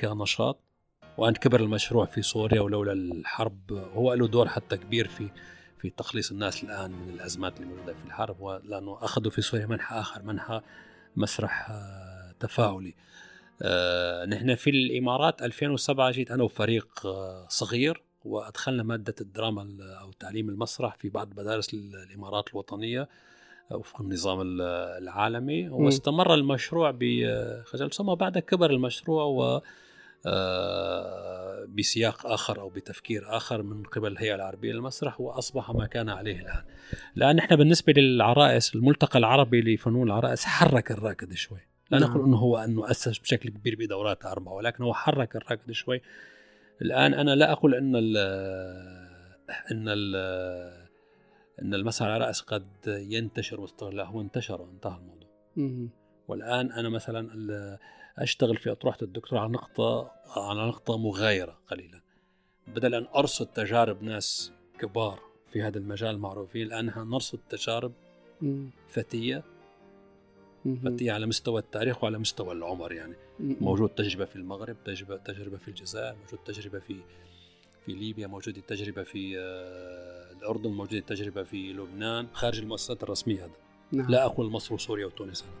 [0.00, 0.60] كنشاط
[1.18, 3.72] وأن كبر المشروع في سوريا ولولا الحرب.
[3.72, 5.28] هو له دور حتى كبير في
[5.78, 10.00] في تخليص الناس الآن من الأزمات اللي موجودة في الحرب لأنه أخذوا في سوريا منحى
[10.00, 10.60] آخر منحى
[11.16, 12.94] مسرح آه، تفاعلي.
[13.62, 16.88] آه، نحن في الإمارات 2007 جيت أنا وفريق
[17.48, 18.05] صغير.
[18.26, 23.08] وأدخلنا مادة الدراما ال- أو تعليم المسرح في بعض مدارس ال- الإمارات الوطنية
[23.70, 24.60] آه، وفق النظام ال-
[25.02, 29.62] العالمي واستمر المشروع بخجل ثم بعد كبر المشروع و
[30.26, 36.40] آه، بسياق آخر أو بتفكير آخر من قبل الهيئة العربية للمسرح وأصبح ما كان عليه
[36.40, 36.62] الآن.
[37.16, 41.60] الان إحنا بالنسبة للعرائس الملتقى العربي لفنون العرائس حرك الراكد شوي.
[41.90, 42.10] لا نعم.
[42.10, 46.00] نقول إنه هو أنه أسس بشكل كبير بدورات أربعة ولكن هو حرك الراكد شوي.
[46.82, 48.16] الآن أنا لا أقول أن ال
[49.70, 50.16] أن ال
[51.62, 55.88] أن المسح على الراس قد ينتشر واستغل لا هو انتشر وانتهى الموضوع مم.
[56.28, 57.30] والآن أنا مثلا
[58.18, 62.00] أشتغل في اطروحه الدكتور على نقطة على نقطة مغايرة قليلا
[62.66, 65.20] بدل أن أرصد تجارب ناس كبار
[65.52, 67.92] في هذا المجال معروفين الآن نرصد تجارب
[68.40, 68.70] مم.
[68.88, 69.42] فتية
[70.66, 70.76] مم.
[70.84, 73.14] فتيه على مستوى التاريخ وعلى مستوى العمر يعني.
[73.40, 76.96] موجود تجربة في المغرب تجربة تجربة في الجزائر موجود تجربة في
[77.86, 83.50] في ليبيا موجود التجربه في آه، الأردن موجود التجربه في لبنان خارج المؤسسات الرسمية هذا
[83.92, 84.10] نعم.
[84.10, 85.52] لا أقول مصر وسوريا وتونس هذا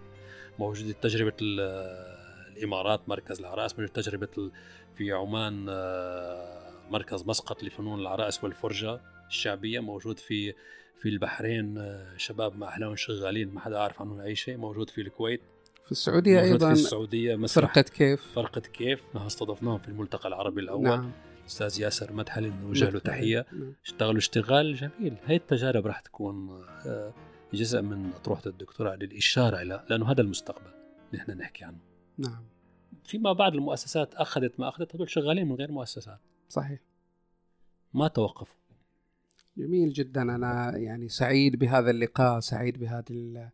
[0.58, 4.50] موجود تجربة ال- الإمارات مركز العرائس موجود تجربة
[4.96, 10.54] في عمان آه، مركز مسقط لفنون العرائس والفرجة الشعبية موجود في
[11.00, 15.00] في البحرين آه، شباب ما احلاهم شغالين ما حدا عارف عنهم أي شيء موجود في
[15.00, 15.40] الكويت.
[15.84, 17.74] في السعودية موجود أيضا في السعودية مسرح.
[17.74, 20.84] فرقة كيف؟ فرقة كيف؟ نحن استضفناهم في الملتقى العربي الأول.
[20.84, 21.12] نعم.
[21.46, 23.46] أستاذ ياسر مدحلي نوجه له تحية.
[23.52, 23.72] نعم.
[23.84, 25.16] اشتغلوا اشتغال جميل.
[25.24, 27.12] هاي التجارب راح تكون آه،
[27.54, 30.70] جزء من أطروحة الدكتوراه للإشارة إلى لأنه هذا المستقبل
[31.10, 31.78] اللي إحنا نحكي عنه.
[32.18, 32.44] نعم.
[33.04, 36.20] فيما بعد المؤسسات أخذت ما أخذت هذول شغالين من غير مؤسسات.
[36.48, 36.80] صحيح.
[37.94, 38.65] ما توقفوا.
[39.58, 40.22] جميل جدا.
[40.22, 43.48] أنا يعني سعيد بهذا اللقاء سعيد بهذه ال-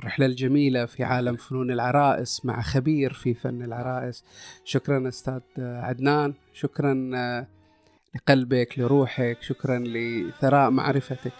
[0.00, 4.24] الرحلة الجميلة في عالم فنون العرائس مع خبير في فن العرائس.
[4.64, 6.34] شكرا أستاذ عدنان.
[6.52, 7.46] شكرا آه،
[8.14, 9.38] لقلبك لروحك.
[9.42, 11.32] شكرا لثراء معرفتك.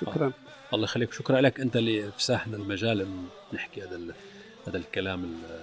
[0.00, 0.32] شكرا.
[0.74, 1.12] الله يخليك.
[1.12, 1.60] شكرا لك.
[1.60, 3.06] أنت اللي فسحنا المجال
[3.54, 4.00] نحكي هذا
[4.68, 5.62] هذا الكلام ال-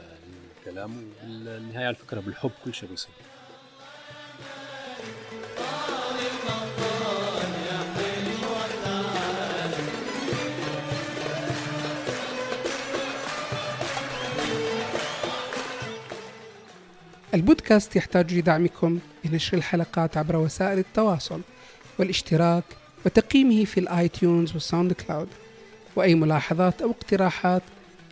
[0.59, 0.91] الكلام.
[1.23, 3.11] والنهاية على فكرة بالحب كل شيء بيصير.
[17.33, 21.41] البودكاست يحتاج لدعمكم بنشر الحلقات عبر وسائل التواصل
[21.99, 22.63] والاشتراك
[23.05, 25.27] وتقييمه في ال iTunes وال SoundCloud.
[25.95, 27.61] وأي ملاحظات أو اقتراحات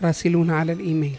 [0.04, 1.18] راسلونا على الإيميل.